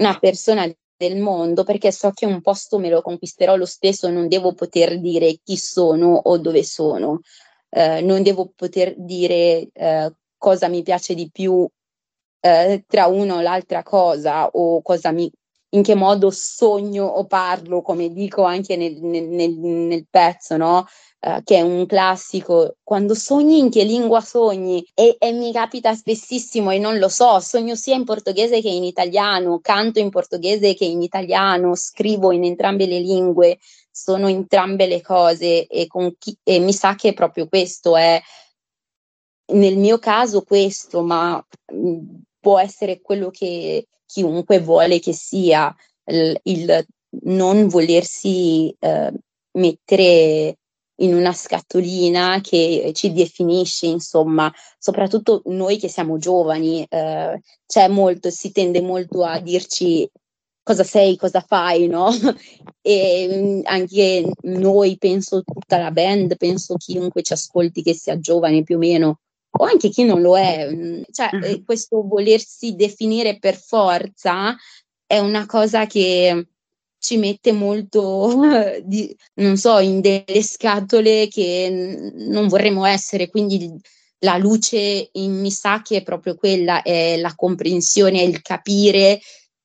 una 0.00 0.18
persona 0.18 0.68
del 0.96 1.18
mondo 1.18 1.62
perché 1.62 1.92
so 1.92 2.10
che 2.10 2.26
un 2.26 2.40
posto 2.40 2.80
me 2.80 2.88
lo 2.90 3.00
conquisterò 3.00 3.54
lo 3.54 3.64
stesso, 3.64 4.10
non 4.10 4.26
devo 4.26 4.54
poter 4.54 4.98
dire 4.98 5.38
chi 5.40 5.56
sono 5.56 6.16
o 6.16 6.36
dove 6.36 6.64
sono, 6.64 7.20
eh, 7.68 8.00
non 8.00 8.24
devo 8.24 8.50
poter 8.56 8.96
dire 8.98 9.68
eh, 9.72 10.12
cosa 10.40 10.68
mi 10.68 10.82
piace 10.82 11.14
di 11.14 11.30
più 11.30 11.68
eh, 12.40 12.84
tra 12.86 13.06
una 13.06 13.36
o 13.36 13.40
l'altra 13.42 13.82
cosa 13.82 14.46
o 14.48 14.80
cosa 14.82 15.10
mi, 15.12 15.30
in 15.70 15.82
che 15.82 15.94
modo 15.94 16.30
sogno 16.30 17.04
o 17.04 17.26
parlo, 17.26 17.82
come 17.82 18.08
dico 18.10 18.42
anche 18.44 18.76
nel, 18.76 19.00
nel- 19.02 19.28
nel- 19.28 20.06
pezzo, 20.10 20.56
no? 20.56 20.86
Eh, 21.20 21.42
che 21.44 21.56
è 21.56 21.60
un 21.60 21.84
classico, 21.86 22.76
quando 22.82 23.14
sogni 23.14 23.58
in 23.58 23.68
che 23.70 23.84
lingua 23.84 24.20
sogni 24.22 24.82
e, 24.94 25.16
e 25.18 25.32
mi 25.32 25.52
capita 25.52 25.94
spessissimo 25.94 26.70
e 26.70 26.78
non 26.78 26.98
lo 26.98 27.08
so, 27.10 27.38
sogno 27.40 27.74
sia 27.74 27.94
in 27.94 28.04
portoghese 28.04 28.62
che 28.62 28.70
in 28.70 28.84
italiano, 28.84 29.60
canto 29.60 29.98
in 29.98 30.08
portoghese 30.08 30.72
che 30.74 30.86
in 30.86 31.02
italiano, 31.02 31.74
scrivo 31.74 32.32
in 32.32 32.44
entrambe 32.44 32.86
le 32.86 32.98
lingue, 33.00 33.58
sono 33.90 34.28
entrambe 34.28 34.86
le 34.86 35.02
cose 35.02 35.66
e, 35.66 35.86
chi- 36.18 36.38
e 36.42 36.58
mi 36.58 36.72
sa 36.72 36.94
che 36.94 37.12
proprio 37.12 37.46
questo 37.48 37.96
è 37.96 38.20
nel 39.52 39.76
mio 39.76 39.98
caso 39.98 40.42
questo, 40.42 41.02
ma 41.02 41.44
mh, 41.72 41.98
può 42.40 42.58
essere 42.58 43.00
quello 43.00 43.30
che 43.30 43.86
chiunque 44.06 44.60
vuole 44.60 44.98
che 44.98 45.12
sia, 45.12 45.74
il, 46.06 46.38
il 46.44 46.86
non 47.22 47.68
volersi 47.68 48.74
eh, 48.78 49.12
mettere 49.52 50.56
in 51.00 51.14
una 51.14 51.32
scatolina 51.32 52.40
che 52.42 52.92
ci 52.94 53.12
definisce, 53.12 53.86
insomma, 53.86 54.52
soprattutto 54.78 55.42
noi 55.46 55.78
che 55.78 55.88
siamo 55.88 56.18
giovani, 56.18 56.84
eh, 56.88 57.40
c'è 57.66 57.88
molto, 57.88 58.30
si 58.30 58.52
tende 58.52 58.82
molto 58.82 59.24
a 59.24 59.40
dirci 59.40 60.08
cosa 60.62 60.84
sei, 60.84 61.16
cosa 61.16 61.40
fai, 61.40 61.86
no? 61.86 62.08
E 62.82 63.28
mh, 63.28 63.60
anche 63.64 64.30
noi, 64.42 64.96
penso 64.96 65.42
tutta 65.42 65.76
la 65.76 65.90
band, 65.90 66.36
penso 66.36 66.76
chiunque 66.76 67.22
ci 67.22 67.34
ascolti 67.34 67.82
che 67.82 67.92
sia 67.92 68.18
giovane 68.18 68.62
più 68.62 68.76
o 68.76 68.78
meno, 68.78 69.18
o 69.52 69.64
anche 69.64 69.88
chi 69.88 70.04
non 70.04 70.20
lo 70.20 70.38
è. 70.38 70.68
mm, 70.70 71.02
Cioè, 71.10 71.30
eh, 71.40 71.62
questo 71.64 72.06
volersi 72.06 72.74
definire 72.74 73.38
per 73.38 73.56
forza 73.56 74.56
è 75.06 75.18
una 75.18 75.46
cosa 75.46 75.86
che 75.86 76.46
ci 76.98 77.16
mette 77.16 77.52
molto, 77.52 78.40
di- 78.84 79.14
non 79.34 79.56
so, 79.56 79.78
in 79.78 80.00
delle 80.00 80.42
scatole 80.42 81.28
che 81.28 82.12
non 82.14 82.46
vorremmo 82.48 82.84
essere. 82.84 83.28
Quindi 83.28 83.70
la 84.20 84.36
luce 84.36 85.08
in 85.12 85.40
mi 85.40 85.50
sa 85.50 85.80
che 85.82 85.98
è 85.98 86.02
proprio 86.02 86.34
quella, 86.36 86.82
è 86.82 87.16
la 87.16 87.34
comprensione, 87.34 88.20
è 88.20 88.24
il 88.24 88.42
capire 88.42 89.18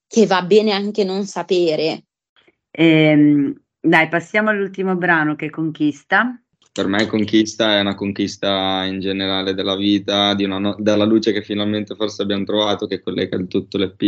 che 0.07 0.25
va 0.25 0.41
bene 0.43 0.71
anche 0.71 1.03
non 1.03 1.25
sapere. 1.25 2.05
Ehm, 2.71 3.53
dai, 3.79 4.07
passiamo 4.07 4.49
all'ultimo 4.49 4.95
brano 4.95 5.35
che 5.35 5.49
conquista. 5.49 6.41
Per 6.75 6.87
me 6.87 7.05
conquista 7.07 7.77
è 7.77 7.79
una 7.79 7.95
conquista 7.95 8.83
in 8.83 8.99
generale 8.99 9.53
della 9.53 9.77
vita, 9.77 10.33
no- 10.33 10.75
della 10.77 11.05
luce 11.05 11.31
che 11.31 11.41
finalmente 11.41 11.95
forse 11.95 12.21
abbiamo 12.21 12.43
trovato, 12.43 12.85
che 12.85 13.01
collega 13.01 13.37
il 13.37 13.47
tutto 13.47 13.77
l'EP. 13.77 14.01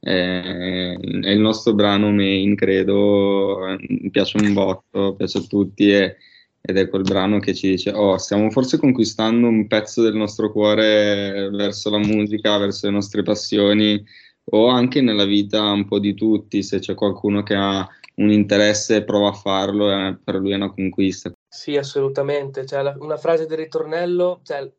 Eh, 0.00 0.94
è 0.98 1.30
il 1.30 1.38
nostro 1.38 1.74
brano 1.74 2.10
main, 2.10 2.56
credo, 2.56 3.76
mi 3.86 4.10
piace 4.10 4.36
un 4.38 4.52
botto, 4.52 5.14
piace 5.14 5.38
a 5.38 5.42
tutti 5.42 5.92
e- 5.92 6.16
ed 6.60 6.76
è 6.76 6.88
quel 6.88 7.02
brano 7.02 7.38
che 7.38 7.54
ci 7.54 7.68
dice, 7.70 7.90
oh, 7.92 8.16
stiamo 8.18 8.50
forse 8.50 8.78
conquistando 8.78 9.46
un 9.46 9.68
pezzo 9.68 10.02
del 10.02 10.16
nostro 10.16 10.50
cuore 10.50 11.50
verso 11.52 11.88
la 11.88 11.98
musica, 11.98 12.58
verso 12.58 12.86
le 12.86 12.92
nostre 12.94 13.22
passioni 13.22 14.02
o 14.46 14.66
anche 14.68 15.00
nella 15.02 15.24
vita 15.24 15.70
un 15.70 15.86
po' 15.86 16.00
di 16.00 16.14
tutti, 16.14 16.64
se 16.64 16.80
c'è 16.80 16.94
qualcuno 16.94 17.44
che 17.44 17.54
ha 17.54 17.88
un 18.16 18.30
interesse 18.32 19.04
prova 19.04 19.28
a 19.28 19.32
farlo, 19.34 19.88
eh, 19.92 20.18
per 20.22 20.34
lui 20.36 20.50
è 20.52 20.56
una 20.56 20.72
conquista. 20.72 21.32
Sì, 21.52 21.76
assolutamente. 21.76 22.64
Cioè, 22.64 22.80
la- 22.82 22.96
una 22.98 23.18
frase 23.18 23.44
del 23.44 23.58
ritornello, 23.58 24.40
cioè, 24.42 24.60
il 24.60 24.72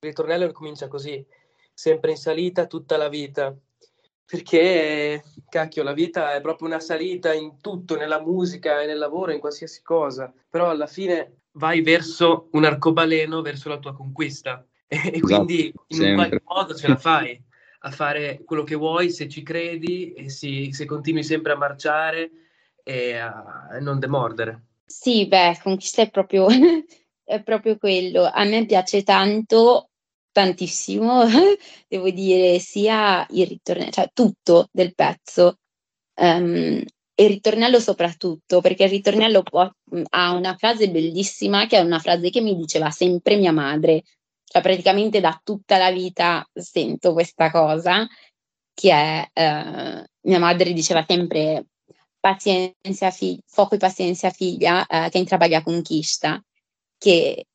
ritornello 0.00 0.52
comincia 0.52 0.86
così, 0.86 1.24
sempre 1.72 2.10
in 2.10 2.18
salita 2.18 2.66
tutta 2.66 2.98
la 2.98 3.08
vita. 3.08 3.56
Perché, 4.26 5.24
cacchio, 5.48 5.82
la 5.82 5.94
vita 5.94 6.34
è 6.34 6.42
proprio 6.42 6.68
una 6.68 6.78
salita 6.78 7.32
in 7.32 7.58
tutto, 7.62 7.96
nella 7.96 8.20
musica 8.20 8.82
e 8.82 8.86
nel 8.86 8.98
lavoro, 8.98 9.32
in 9.32 9.40
qualsiasi 9.40 9.82
cosa. 9.82 10.30
Però 10.50 10.68
alla 10.68 10.86
fine 10.86 11.38
vai 11.52 11.80
verso 11.80 12.48
un 12.52 12.64
arcobaleno, 12.64 13.40
verso 13.40 13.70
la 13.70 13.78
tua 13.78 13.94
conquista. 13.94 14.62
E, 14.92 15.12
e 15.14 15.20
quindi 15.20 15.66
in 15.66 15.72
un 15.72 15.76
sempre. 15.86 16.14
qualche 16.14 16.42
modo 16.44 16.74
ce 16.74 16.88
la 16.88 16.96
fai 16.98 17.40
a 17.82 17.90
fare 17.92 18.42
quello 18.44 18.64
che 18.64 18.74
vuoi 18.74 19.10
se 19.10 19.28
ci 19.28 19.42
credi 19.44 20.12
e 20.12 20.28
si- 20.28 20.72
se 20.72 20.84
continui 20.84 21.22
sempre 21.22 21.52
a 21.52 21.56
marciare 21.56 22.30
e 22.82 23.16
a 23.16 23.78
non 23.80 24.00
demordere. 24.00 24.64
Sì, 24.92 25.26
beh, 25.26 25.58
conquista 25.62 26.02
è 26.02 26.10
proprio, 26.10 26.46
è 27.24 27.42
proprio 27.42 27.76
quello. 27.78 28.24
A 28.24 28.44
me 28.44 28.66
piace 28.66 29.02
tanto, 29.02 29.90
tantissimo, 30.32 31.24
devo 31.88 32.10
dire, 32.10 32.58
sia 32.58 33.24
il 33.30 33.46
ritornello, 33.46 33.90
cioè 33.90 34.08
tutto 34.12 34.68
del 34.72 34.94
pezzo, 34.94 35.58
ehm, 36.14 36.82
e 37.14 37.22
il 37.24 37.28
ritornello 37.30 37.78
soprattutto, 37.80 38.60
perché 38.60 38.84
il 38.84 38.90
ritornello 38.90 39.42
può- 39.42 39.70
ha 40.10 40.32
una 40.32 40.56
frase 40.56 40.90
bellissima, 40.90 41.66
che 41.66 41.76
è 41.78 41.80
una 41.80 41.98
frase 42.00 42.30
che 42.30 42.40
mi 42.40 42.56
diceva 42.56 42.90
sempre 42.90 43.36
mia 43.36 43.52
madre, 43.52 44.02
cioè 44.44 44.62
praticamente 44.62 45.20
da 45.20 45.38
tutta 45.44 45.76
la 45.78 45.90
vita 45.92 46.44
sento 46.52 47.12
questa 47.12 47.50
cosa, 47.50 48.06
che 48.74 48.90
è, 48.92 49.28
eh, 49.32 50.04
mia 50.22 50.38
madre 50.38 50.72
diceva 50.72 51.04
sempre 51.06 51.66
pazienza, 52.20 53.10
fig- 53.10 53.42
fuoco 53.46 53.74
e 53.74 53.78
pazienza 53.78 54.30
figlia, 54.30 54.86
eh, 54.86 55.08
che 55.08 55.18
intrabaglia 55.18 55.62
conquista, 55.62 56.42
che 56.98 57.46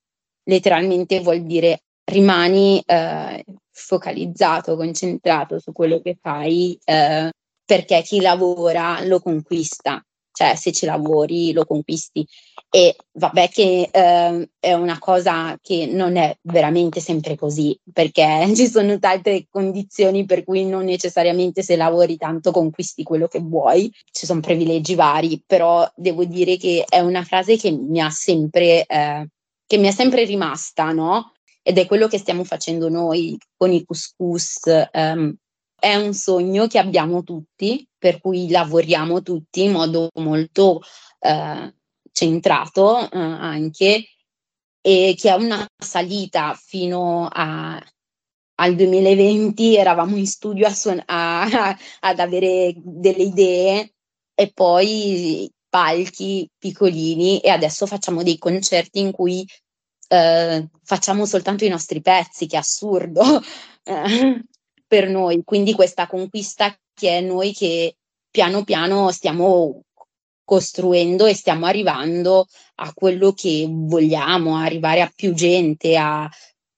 letteralmente 0.43 1.19
vuol 1.21 1.43
dire 1.43 1.84
rimani 2.06 2.82
eh, 2.86 3.43
focalizzato, 3.71 4.75
concentrato 4.75 5.60
su 5.60 5.71
quello 5.71 6.01
che 6.01 6.17
fai, 6.19 6.78
eh, 6.84 7.32
perché 7.63 8.01
chi 8.01 8.21
lavora 8.21 9.04
lo 9.06 9.19
conquista, 9.19 10.04
cioè 10.36 10.56
se 10.56 10.74
ci 10.74 10.86
lavori 10.86 11.54
lo 11.54 11.65
conquisti. 11.65 12.28
E 12.69 12.95
vabbè 13.13 13.48
che 13.48 13.89
eh, 13.89 14.50
è 14.60 14.74
una 14.74 15.00
cosa 15.00 15.58
che 15.62 15.86
non 15.86 16.17
è 16.17 16.38
veramente 16.41 17.00
sempre 17.00 17.38
così, 17.38 17.78
perché 17.93 18.45
ci 18.54 18.67
sono 18.67 19.00
tante 19.00 19.48
condizioni 19.50 20.26
per 20.26 20.43
cui 20.43 20.65
non 20.65 20.84
necessariamente 20.84 21.63
se 21.63 21.78
lavori 21.78 22.17
tanto 22.17 22.52
conquisti 22.52 23.04
quello 23.04 23.28
che 23.28 23.39
vuoi, 23.39 23.89
ci 24.12 24.26
sono 24.26 24.41
privilegi 24.41 24.93
vari, 24.93 25.41
però 25.45 25.89
devo 25.95 26.26
dire 26.26 26.58
che 26.58 26.84
è 26.88 27.00
una 27.00 27.24
frase 27.24 27.56
che 27.56 27.71
mi 27.71 28.02
ha 28.02 28.10
sempre, 28.10 28.86
eh, 28.86 29.28
che 29.65 29.78
mi 29.78 29.88
è 29.88 29.91
sempre 29.91 30.26
rimasta, 30.26 30.91
no? 30.91 31.32
Ed 31.63 31.78
è 31.78 31.86
quello 31.88 32.08
che 32.08 32.17
stiamo 32.17 32.43
facendo 32.43 32.89
noi 32.89 33.38
con 33.56 33.71
i 33.71 33.86
couscous. 33.86 34.88
ehm, 34.91 35.36
è 35.86 35.95
un 35.95 36.13
sogno 36.13 36.65
che 36.67 36.80
abbiamo 36.80 37.24
tutti, 37.24 37.88
per 37.98 38.19
cui 38.19 38.50
lavoriamo 38.50 39.21
tutti 39.21 39.63
in 39.63 39.71
modo 39.74 40.10
molto 40.15 40.82
eh, 41.19 41.74
centrato 42.12 43.00
eh, 43.12 43.17
anche, 43.19 44.06
e 44.82 45.15
che 45.17 45.30
è 45.30 45.34
una 45.34 45.65
salita 45.78 46.54
fino 46.56 47.28
a- 47.32 47.80
al 48.58 48.76
2020, 48.76 49.76
eravamo 49.76 50.15
in 50.15 50.26
studio 50.28 50.65
a 50.67 50.74
suon- 50.74 51.04
a- 51.06 51.76
ad 52.00 52.19
avere 52.19 52.74
delle 52.78 53.24
idee 53.24 53.93
e 54.34 54.52
poi 54.54 55.50
palchi 55.69 56.50
piccolini 56.58 57.39
e 57.41 57.50
adesso 57.50 57.86
facciamo 57.86 58.24
dei 58.24 58.38
concerti 58.38 59.00
in 59.00 59.12
cui 59.12 59.45
eh, 60.08 60.69
facciamo 60.84 61.26
soltanto 61.26 61.65
i 61.65 61.69
nostri 61.69 62.02
pezzi, 62.02 62.48
che 62.48 62.56
è 62.56 62.60
assurdo. 62.60 63.21
Eh, 63.88 64.43
per 64.88 65.10
noi. 65.10 65.43
Quindi 65.43 65.74
questa 65.74 66.08
conquista 66.08 66.78
che 66.93 67.17
è 67.17 67.21
noi 67.21 67.54
che 67.54 67.98
piano 68.30 68.63
piano 68.63 69.12
stiamo 69.12 69.82
costruendo 70.43 71.26
e 71.26 71.34
stiamo 71.34 71.65
arrivando 71.65 72.45
a 72.76 72.93
quello 72.93 73.34
che 73.34 73.65
vogliamo, 73.67 74.56
arrivare 74.56 75.02
a 75.02 75.12
più 75.13 75.34
gente, 75.34 75.98
a 75.98 76.30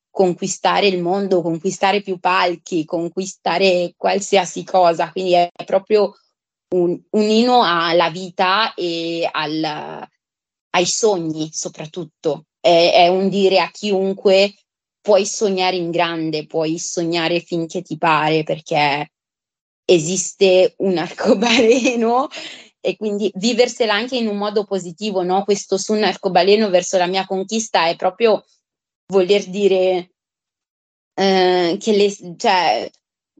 conquistare 0.09 0.87
il 0.87 1.01
mondo, 1.01 1.41
conquistare 1.41 2.01
più 2.01 2.17
palchi, 2.17 2.85
conquistare 2.85 3.93
qualsiasi 3.95 4.63
cosa. 4.63 5.11
Quindi 5.11 5.33
è 5.33 5.49
proprio 5.65 6.13
un, 6.69 6.99
un 7.11 7.29
inno 7.29 7.61
alla 7.63 8.09
vita 8.09 8.73
e 8.73 9.29
al- 9.31 10.07
ai 10.71 10.85
sogni 10.85 11.49
soprattutto. 11.51 12.45
È, 12.59 12.93
è 12.95 13.07
un 13.09 13.29
dire 13.29 13.59
a 13.59 13.69
chiunque 13.69 14.53
puoi 15.07 15.25
sognare 15.25 15.77
in 15.77 15.89
grande, 15.89 16.45
puoi 16.45 16.77
sognare 16.77 17.39
finché 17.39 17.81
ti 17.81 17.97
pare, 17.97 18.43
perché 18.43 19.13
esiste 19.85 20.73
un 20.79 20.97
arcobaleno 20.97 22.27
e 22.81 22.97
quindi 22.97 23.31
viversela 23.35 23.93
anche 23.93 24.17
in 24.17 24.27
un 24.27 24.35
modo 24.35 24.65
positivo, 24.65 25.23
no? 25.23 25.45
Questo 25.45 25.77
su 25.77 25.93
un 25.93 26.03
arcobaleno 26.03 26.69
verso 26.69 26.97
la 26.97 27.05
mia 27.07 27.25
conquista 27.25 27.87
è 27.87 27.95
proprio 27.95 28.43
voler 29.13 29.45
dire 29.45 30.11
eh, 31.13 31.77
che 31.79 31.95
le- 31.95 32.35
cioè, 32.35 32.91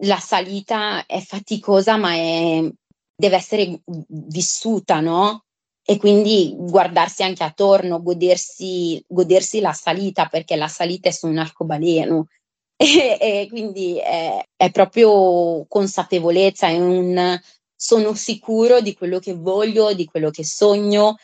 la 0.04 0.20
salita 0.20 1.06
è 1.06 1.20
faticosa, 1.20 1.98
ma 1.98 2.14
è- 2.14 2.72
deve 3.14 3.36
essere 3.36 3.82
vissuta, 4.08 5.02
no? 5.02 5.47
E 5.90 5.98
quindi 5.98 6.54
guardarsi 6.58 7.24
anche 7.24 7.46
attorno, 7.46 8.02
godersi, 8.02 9.02
godersi 9.08 9.62
la 9.62 9.72
salita, 9.72 10.26
perché 10.26 10.58
la 10.58 10.68
salita 10.68 11.08
è 11.08 11.12
su 11.12 11.28
un 11.28 11.38
arcobaleno. 11.38 12.28
E, 12.80 13.18
e 13.20 13.48
quindi 13.50 13.98
è, 13.98 14.40
è 14.56 14.70
proprio 14.70 15.66
consapevolezza, 15.68 16.68
è 16.68 16.78
un 16.78 17.40
sono 17.80 18.16
sicuro 18.16 18.82
di 18.82 18.94
quello 18.96 19.20
che 19.20 19.34
voglio, 19.34 19.94
di 19.94 20.06
quello 20.06 20.32
che 20.32 20.44
sogno 20.44 21.16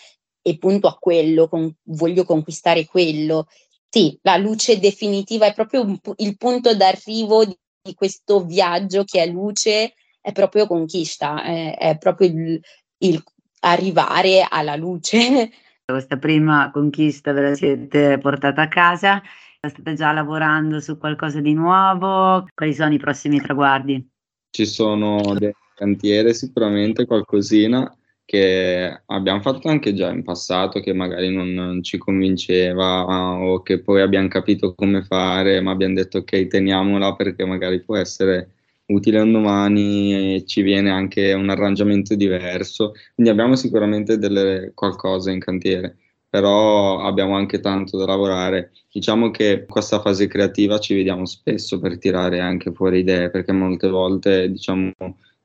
e 0.41 0.57
punto 0.57 0.87
a 0.87 0.97
quello, 0.97 1.47
con- 1.47 1.73
voglio 1.89 2.23
conquistare 2.23 2.85
quello. 2.85 3.47
Sì, 3.89 4.17
la 4.21 4.37
luce 4.37 4.79
definitiva 4.79 5.45
è 5.47 5.53
proprio 5.53 5.81
un 5.81 5.99
il 6.17 6.37
punto 6.37 6.75
d'arrivo 6.75 7.45
di, 7.45 7.57
di 7.81 7.93
questo 7.95 8.45
viaggio 8.45 9.03
che 9.03 9.21
è 9.23 9.27
luce, 9.27 9.93
è 10.21 10.31
proprio 10.31 10.67
conquista, 10.67 11.43
è, 11.43 11.77
è 11.77 11.97
proprio 11.97 12.27
il, 12.27 12.61
il 12.99 13.23
arrivare 13.63 14.45
alla 14.47 14.75
luce. 14.75 15.49
Questa 15.85 16.17
prima 16.17 16.71
conquista 16.71 17.33
ve 17.33 17.41
la 17.41 17.55
siete 17.55 18.17
portata 18.17 18.63
a 18.63 18.67
casa, 18.67 19.21
state 19.59 19.93
già 19.95 20.11
lavorando 20.13 20.79
su 20.79 20.97
qualcosa 20.97 21.41
di 21.41 21.53
nuovo? 21.53 22.47
Quali 22.53 22.73
sono 22.73 22.93
i 22.93 22.99
prossimi 22.99 23.41
traguardi? 23.41 24.09
Ci 24.49 24.65
sono 24.65 25.35
dei 25.37 25.53
cantiere 25.75 26.33
sicuramente, 26.33 27.05
qualcosina 27.05 27.93
che 28.25 29.01
abbiamo 29.07 29.41
fatto 29.41 29.67
anche 29.67 29.93
già 29.93 30.09
in 30.09 30.23
passato, 30.23 30.79
che 30.79 30.93
magari 30.93 31.29
non, 31.29 31.53
non 31.53 31.83
ci 31.83 31.97
convinceva 31.97 33.03
o 33.05 33.61
che 33.61 33.81
poi 33.81 34.01
abbiamo 34.01 34.29
capito 34.29 34.73
come 34.73 35.03
fare, 35.03 35.59
ma 35.59 35.71
abbiamo 35.71 35.95
detto 35.95 36.19
ok, 36.19 36.47
teniamola 36.47 37.15
perché 37.15 37.45
magari 37.45 37.81
può 37.81 37.97
essere 37.97 38.53
utile 38.93 39.19
un 39.19 39.31
domani 39.31 40.35
e 40.35 40.45
ci 40.45 40.61
viene 40.61 40.89
anche 40.91 41.33
un 41.33 41.49
arrangiamento 41.49 42.15
diverso. 42.15 42.93
Quindi 43.15 43.31
abbiamo 43.31 43.55
sicuramente 43.55 44.17
delle, 44.17 44.71
qualcosa 44.73 45.31
in 45.31 45.39
cantiere. 45.39 45.97
però 46.33 47.01
abbiamo 47.05 47.35
anche 47.35 47.59
tanto 47.59 47.95
da 47.95 48.07
lavorare. 48.07 48.71
Diciamo 48.91 49.29
che 49.29 49.65
questa 49.69 50.01
fase 50.01 50.25
creativa 50.25 50.79
ci 50.79 50.95
vediamo 50.95 51.27
spesso 51.27 51.79
per 51.79 51.99
tirare 51.99 52.39
anche 52.39 52.71
fuori 52.71 52.99
idee, 53.01 53.29
perché 53.29 53.51
molte 53.51 53.87
volte 53.87 54.49
diciamo 54.49 54.91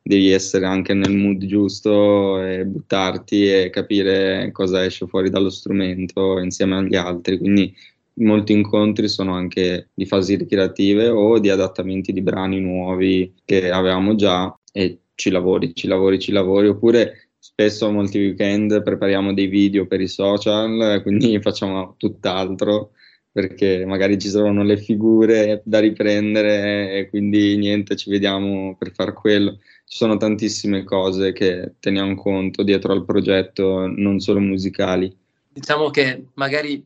devi 0.00 0.30
essere 0.30 0.64
anche 0.64 0.94
nel 0.94 1.14
mood 1.14 1.44
giusto 1.44 2.42
e 2.42 2.64
buttarti 2.64 3.52
e 3.52 3.68
capire 3.70 4.48
cosa 4.52 4.82
esce 4.82 5.06
fuori 5.06 5.28
dallo 5.28 5.50
strumento 5.50 6.38
insieme 6.38 6.76
agli 6.78 6.96
altri. 6.96 7.36
Quindi 7.36 7.74
molti 8.18 8.52
incontri 8.52 9.08
sono 9.08 9.34
anche 9.34 9.88
di 9.94 10.06
fasi 10.06 10.36
creative 10.46 11.08
o 11.08 11.38
di 11.38 11.50
adattamenti 11.50 12.12
di 12.12 12.22
brani 12.22 12.60
nuovi 12.60 13.34
che 13.44 13.70
avevamo 13.70 14.14
già 14.14 14.54
e 14.72 14.98
ci 15.14 15.30
lavori, 15.30 15.74
ci 15.74 15.88
lavori, 15.88 16.18
ci 16.18 16.32
lavori, 16.32 16.68
oppure 16.68 17.30
spesso 17.38 17.90
molti 17.90 18.18
weekend 18.18 18.82
prepariamo 18.82 19.34
dei 19.34 19.46
video 19.46 19.86
per 19.86 20.00
i 20.00 20.08
social, 20.08 21.00
quindi 21.02 21.38
facciamo 21.42 21.94
tutt'altro 21.96 22.92
perché 23.30 23.84
magari 23.84 24.18
ci 24.18 24.28
sono 24.28 24.62
le 24.64 24.76
figure 24.76 25.60
da 25.64 25.78
riprendere 25.78 26.92
e 26.92 27.08
quindi 27.08 27.56
niente, 27.56 27.94
ci 27.94 28.10
vediamo 28.10 28.74
per 28.76 28.92
far 28.92 29.12
quello. 29.12 29.58
Ci 29.84 29.96
sono 29.96 30.16
tantissime 30.16 30.82
cose 30.82 31.32
che 31.32 31.74
teniamo 31.78 32.16
conto 32.16 32.62
dietro 32.62 32.92
al 32.92 33.04
progetto, 33.04 33.86
non 33.86 34.18
solo 34.18 34.40
musicali. 34.40 35.14
Diciamo 35.52 35.90
che 35.90 36.24
magari 36.34 36.84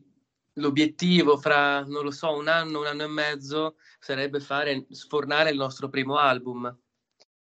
l'obiettivo 0.53 1.37
fra, 1.37 1.81
non 1.81 2.03
lo 2.03 2.11
so, 2.11 2.35
un 2.37 2.47
anno, 2.47 2.79
un 2.79 2.85
anno 2.85 3.03
e 3.03 3.07
mezzo 3.07 3.75
sarebbe 3.99 4.39
fare, 4.39 4.85
sfornare 4.89 5.49
il 5.51 5.57
nostro 5.57 5.89
primo 5.89 6.17
album. 6.17 6.75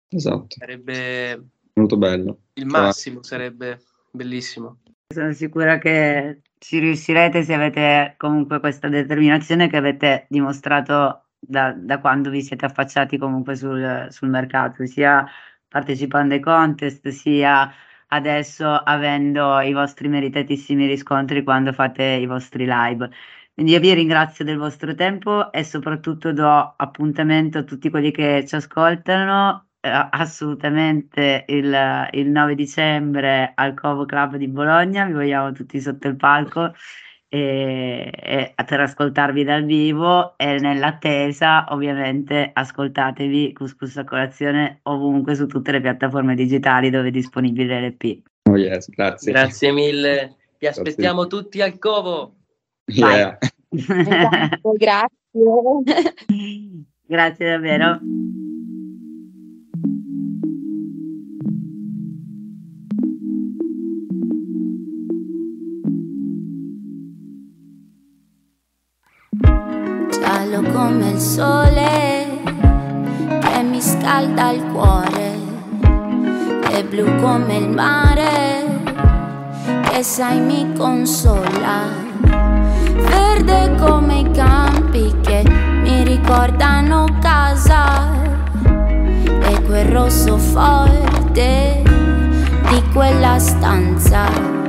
Esatto, 0.08 0.46
Sarebbe 0.48 1.42
molto 1.74 1.96
bello. 1.96 2.38
il 2.54 2.66
massimo, 2.66 3.22
sarebbe 3.22 3.82
bellissimo. 4.10 4.80
Sono 5.08 5.32
sicura 5.32 5.78
che 5.78 6.42
ci 6.58 6.78
riuscirete 6.78 7.42
se 7.42 7.54
avete 7.54 8.14
comunque 8.18 8.60
questa 8.60 8.88
determinazione 8.88 9.68
che 9.68 9.76
avete 9.76 10.26
dimostrato 10.28 11.28
da, 11.38 11.72
da 11.72 11.98
quando 12.00 12.30
vi 12.30 12.42
siete 12.42 12.66
affacciati 12.66 13.18
comunque 13.18 13.56
sul, 13.56 14.06
sul 14.10 14.28
mercato, 14.28 14.86
sia 14.86 15.26
partecipando 15.68 16.34
ai 16.34 16.40
contest, 16.40 17.08
sia 17.08 17.70
adesso 18.12 18.66
avendo 18.66 19.60
i 19.60 19.72
vostri 19.72 20.08
meritatissimi 20.08 20.86
riscontri 20.86 21.42
quando 21.42 21.72
fate 21.72 22.02
i 22.04 22.26
vostri 22.26 22.66
live. 22.66 23.10
Quindi 23.54 23.72
io 23.72 23.80
vi 23.80 23.92
ringrazio 23.94 24.44
del 24.44 24.56
vostro 24.58 24.94
tempo 24.94 25.52
e 25.52 25.64
soprattutto 25.64 26.32
do 26.32 26.74
appuntamento 26.76 27.58
a 27.58 27.62
tutti 27.64 27.90
quelli 27.90 28.10
che 28.10 28.44
ci 28.46 28.54
ascoltano 28.54 29.68
eh, 29.80 30.08
assolutamente 30.10 31.44
il, 31.48 32.08
il 32.12 32.28
9 32.30 32.54
dicembre 32.54 33.52
al 33.54 33.74
Covo 33.74 34.04
Club 34.06 34.36
di 34.36 34.48
Bologna, 34.48 35.04
vi 35.04 35.12
vogliamo 35.12 35.52
tutti 35.52 35.80
sotto 35.80 36.08
il 36.08 36.16
palco 36.16 36.72
e, 37.34 38.10
e 38.12 38.54
per 38.66 38.80
ascoltarvi 38.80 39.42
dal 39.42 39.64
vivo 39.64 40.36
e 40.36 40.58
nell'attesa 40.58 41.64
ovviamente 41.70 42.50
ascoltatevi 42.52 43.54
Couscous 43.54 43.96
a 43.96 44.04
colazione 44.04 44.80
ovunque 44.82 45.34
su 45.34 45.46
tutte 45.46 45.72
le 45.72 45.80
piattaforme 45.80 46.34
digitali 46.34 46.90
dove 46.90 47.08
è 47.08 47.10
disponibile 47.10 47.80
l'EP. 47.80 48.18
Oh 48.50 48.58
yes, 48.58 48.90
grazie. 48.90 49.32
Grazie 49.32 49.72
mille. 49.72 50.36
Vi 50.58 50.66
aspettiamo 50.66 51.26
tutti 51.26 51.62
al 51.62 51.78
covo. 51.78 52.34
Yeah. 52.84 53.38
Esatto, 53.70 54.72
grazie. 54.76 55.08
Grazie 57.06 57.50
davvero. 57.50 57.98
Giallo 70.52 70.70
come 70.70 71.08
il 71.12 71.18
sole 71.18 72.42
che 73.40 73.62
mi 73.62 73.80
scalda 73.80 74.50
il 74.50 74.62
cuore 74.64 75.38
e 76.70 76.84
blu 76.84 77.06
come 77.22 77.56
il 77.56 77.70
mare 77.70 78.82
che 79.88 80.02
sai 80.02 80.40
mi 80.40 80.70
consola 80.76 81.88
verde 82.96 83.76
come 83.80 84.18
i 84.18 84.30
campi 84.32 85.14
che 85.22 85.42
mi 85.46 86.04
ricordano 86.04 87.06
casa 87.22 88.12
e 88.62 89.62
quel 89.62 89.86
rosso 89.86 90.36
forte 90.36 91.82
di 91.82 92.82
quella 92.92 93.38
stanza 93.38 94.61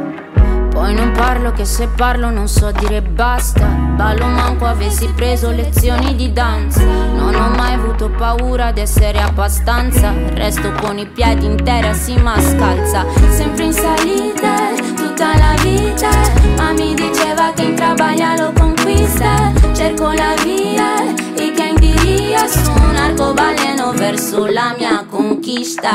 poi 0.84 0.96
non 0.96 1.12
parlo 1.14 1.54
che 1.54 1.64
se 1.64 1.88
parlo 1.88 2.30
non 2.30 2.50
so 2.50 2.70
dire 2.72 3.02
basta. 3.02 3.66
Ballo 3.66 4.26
manco 4.26 4.66
avessi 4.66 5.08
preso 5.16 5.50
lezioni 5.50 6.14
di 6.14 6.34
danza. 6.34 6.84
Non 6.84 7.34
ho 7.34 7.56
mai 7.56 7.76
avuto 7.76 8.10
paura 8.10 8.74
di 8.74 8.82
essere 8.82 9.22
abbastanza. 9.22 10.14
Resto 10.34 10.74
con 10.82 10.98
i 10.98 11.06
piedi 11.06 11.46
in 11.46 11.64
terra 11.64 11.94
si 11.94 12.18
ma 12.18 12.38
scalza. 12.38 13.06
Sempre 13.30 13.64
in 13.64 13.72
salita 13.72 14.74
tutta 14.94 15.38
la 15.38 15.56
vita. 15.62 16.10
Ma 16.58 16.74
mi 16.74 16.94
diceva 16.96 17.54
che 17.54 17.62
in 17.62 17.76
trabaglia 17.76 18.36
lo 18.36 18.52
conquista. 18.52 19.54
Cerco 19.72 20.12
la 20.12 20.34
via 20.44 21.14
e 21.34 21.54
che 21.56 21.64
indiria 21.64 22.46
Su 22.46 22.72
un 22.72 22.96
arcobaleno 22.98 23.94
verso 23.94 24.48
la 24.48 24.76
mia 24.78 25.06
conquista 25.10 25.94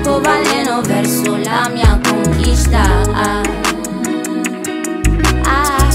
arcobaleno 0.00 0.82
verso 0.82 1.36
la 1.36 1.68
mia 1.68 2.00
conquista. 2.08 2.82
Ah. 3.14 3.42
Ah. 5.44 5.90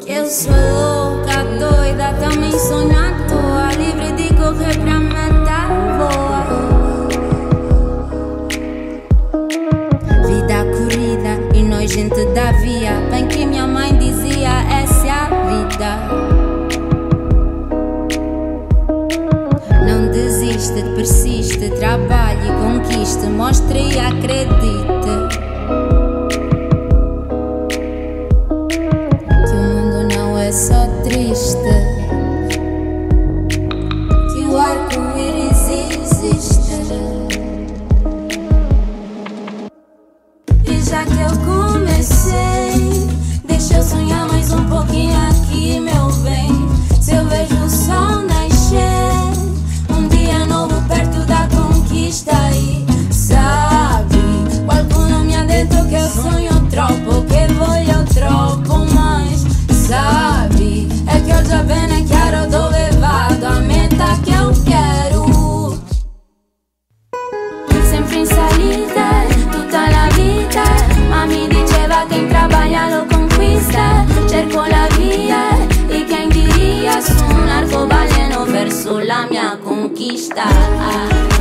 Que 0.00 0.12
eu 0.12 0.26
sou 0.26 0.52
louca, 0.52 1.44
doida, 1.58 2.14
também 2.20 2.52
sonho 2.52 2.96
à 2.96 3.10
toa. 3.28 3.72
Livre 3.72 4.12
de 4.12 4.34
correr 4.34 4.78
pra 4.78 5.00
matar, 5.00 5.68
voa. 5.98 6.40
Vida 10.26 10.64
corrida 10.64 11.40
e 11.54 11.62
nós 11.62 11.90
gente 11.90 12.24
da 12.26 12.52
via. 12.52 13.00
Conquiste, 23.16 23.28
mostre 23.28 23.78
e 23.78 23.98
acredite. 23.98 25.25
Indiria 80.08 81.35